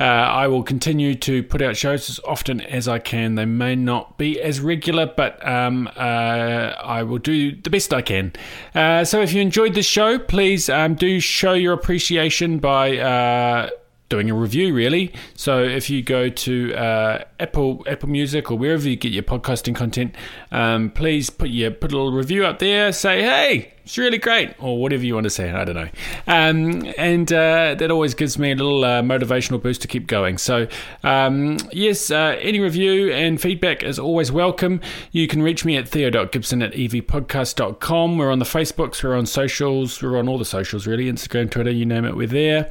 uh, 0.00 0.02
I 0.02 0.48
will 0.48 0.64
continue 0.64 1.14
to 1.14 1.44
put 1.44 1.62
out 1.62 1.76
shows 1.76 2.10
as 2.10 2.18
often 2.26 2.60
as 2.60 2.88
I 2.88 2.98
can. 2.98 3.36
They 3.36 3.44
may 3.44 3.76
not 3.76 4.18
be 4.18 4.40
as 4.40 4.60
regular, 4.60 5.06
but 5.06 5.46
um, 5.46 5.88
uh, 5.94 6.00
I 6.00 7.04
will 7.04 7.18
do 7.18 7.54
the 7.54 7.70
best 7.70 7.94
I 7.94 8.02
can. 8.02 8.32
Uh, 8.74 9.04
so 9.04 9.22
if 9.22 9.32
you 9.32 9.40
enjoyed 9.40 9.74
this 9.74 9.86
show, 9.86 10.18
please 10.18 10.68
um, 10.68 10.96
do 10.96 11.20
show 11.20 11.52
your 11.52 11.72
appreciation 11.72 12.58
by 12.58 13.70
doing 14.08 14.30
a 14.30 14.34
review 14.34 14.74
really. 14.74 15.12
So 15.34 15.62
if 15.62 15.90
you 15.90 16.02
go 16.02 16.28
to 16.28 16.74
uh, 16.74 17.24
apple 17.40 17.84
apple 17.86 18.08
music 18.08 18.50
or 18.50 18.58
wherever 18.58 18.88
you 18.88 18.96
get 18.96 19.12
your 19.12 19.22
podcasting 19.22 19.74
content 19.74 20.14
um, 20.50 20.90
please 20.90 21.30
put 21.30 21.50
your 21.50 21.70
put 21.70 21.92
a 21.92 21.96
little 21.96 22.12
review 22.12 22.44
up 22.44 22.58
there 22.58 22.92
say 22.92 23.22
hey 23.22 23.72
it's 23.88 23.96
really 23.96 24.18
great, 24.18 24.54
or 24.58 24.76
whatever 24.76 25.02
you 25.02 25.14
want 25.14 25.24
to 25.24 25.30
say. 25.30 25.50
I 25.50 25.64
don't 25.64 25.74
know. 25.74 25.88
Um, 26.26 26.92
and 26.98 27.32
uh, 27.32 27.74
that 27.74 27.90
always 27.90 28.12
gives 28.12 28.38
me 28.38 28.52
a 28.52 28.54
little 28.54 28.84
uh, 28.84 29.00
motivational 29.00 29.62
boost 29.62 29.80
to 29.80 29.88
keep 29.88 30.06
going. 30.06 30.36
So, 30.36 30.68
um, 31.04 31.56
yes, 31.72 32.10
uh, 32.10 32.36
any 32.38 32.60
review 32.60 33.10
and 33.10 33.40
feedback 33.40 33.82
is 33.82 33.98
always 33.98 34.30
welcome. 34.30 34.82
You 35.10 35.26
can 35.26 35.42
reach 35.42 35.64
me 35.64 35.78
at 35.78 35.88
theo.gibson 35.88 36.60
at 36.60 36.72
evpodcast.com. 36.74 38.18
We're 38.18 38.30
on 38.30 38.40
the 38.40 38.44
Facebooks, 38.44 39.02
we're 39.02 39.16
on 39.16 39.24
socials, 39.24 40.02
we're 40.02 40.18
on 40.18 40.28
all 40.28 40.36
the 40.36 40.44
socials 40.44 40.86
really 40.86 41.10
Instagram, 41.10 41.50
Twitter, 41.50 41.70
you 41.70 41.86
name 41.86 42.04
it, 42.04 42.14
we're 42.14 42.26
there. 42.26 42.70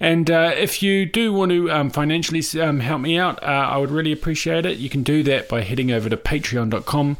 And 0.00 0.28
uh, 0.28 0.52
if 0.56 0.82
you 0.82 1.06
do 1.06 1.32
want 1.32 1.52
to 1.52 1.70
um, 1.70 1.90
financially 1.90 2.42
um, 2.60 2.80
help 2.80 3.00
me 3.00 3.16
out, 3.16 3.40
uh, 3.40 3.46
I 3.46 3.78
would 3.78 3.92
really 3.92 4.10
appreciate 4.10 4.66
it. 4.66 4.78
You 4.78 4.90
can 4.90 5.04
do 5.04 5.22
that 5.22 5.48
by 5.48 5.60
heading 5.60 5.92
over 5.92 6.08
to 6.08 6.16
patreon.com 6.16 7.16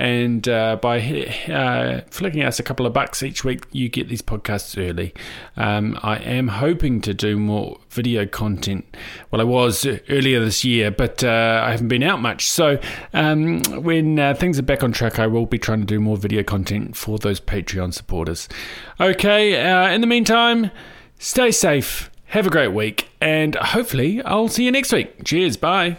and 0.00 0.46
uh, 0.48 0.76
by 0.76 2.04
flicking 2.10 2.42
us 2.42 2.58
a 2.58 2.62
couple 2.62 2.86
of 2.86 2.90
of 2.90 2.94
bucks 2.94 3.22
each 3.22 3.44
week, 3.44 3.64
you 3.72 3.88
get 3.88 4.08
these 4.08 4.20
podcasts 4.20 4.76
early. 4.76 5.14
Um, 5.56 5.98
I 6.02 6.18
am 6.18 6.48
hoping 6.48 7.00
to 7.02 7.14
do 7.14 7.38
more 7.38 7.78
video 7.88 8.26
content. 8.26 8.84
Well, 9.30 9.40
I 9.40 9.44
was 9.44 9.86
earlier 10.08 10.44
this 10.44 10.64
year, 10.64 10.90
but 10.90 11.24
uh, 11.24 11.62
I 11.64 11.70
haven't 11.70 11.88
been 11.88 12.02
out 12.02 12.20
much. 12.20 12.48
So 12.48 12.78
um, 13.14 13.62
when 13.82 14.18
uh, 14.18 14.34
things 14.34 14.58
are 14.58 14.62
back 14.62 14.82
on 14.82 14.92
track, 14.92 15.18
I 15.18 15.26
will 15.26 15.46
be 15.46 15.58
trying 15.58 15.80
to 15.80 15.86
do 15.86 15.98
more 15.98 16.16
video 16.16 16.42
content 16.42 16.96
for 16.96 17.18
those 17.18 17.40
Patreon 17.40 17.94
supporters. 17.94 18.48
Okay, 19.00 19.60
uh, 19.60 19.88
in 19.90 20.02
the 20.02 20.06
meantime, 20.06 20.70
stay 21.18 21.50
safe. 21.50 22.10
Have 22.26 22.46
a 22.46 22.50
great 22.50 22.72
week, 22.72 23.08
and 23.20 23.56
hopefully, 23.56 24.22
I'll 24.22 24.48
see 24.48 24.64
you 24.64 24.70
next 24.70 24.92
week. 24.92 25.24
Cheers, 25.24 25.56
bye. 25.56 25.96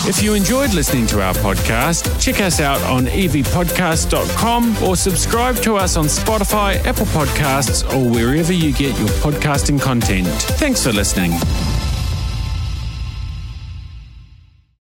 If 0.08 0.22
you 0.22 0.36
enjoyed 0.36 0.74
listening 0.76 1.08
to 1.08 1.22
our 1.22 1.34
podcast, 1.34 2.22
check 2.22 2.40
us 2.40 2.60
out 2.60 2.80
on 2.84 3.06
evpodcast.com 3.08 4.84
or 4.84 4.96
subscribe 4.96 5.56
to 5.64 5.78
us 5.78 5.98
on 5.98 6.06
Spotify, 6.06 6.76
Apple 6.86 7.08
Podcasts, 7.08 7.84
or 7.92 8.12
wherever 8.12 8.54
you 8.54 8.72
get 8.72 8.96
your 9.00 9.10
podcasting 9.20 9.82
content. 9.82 10.28
Thanks 10.28 10.84
for 10.84 10.94
listening. 10.94 11.32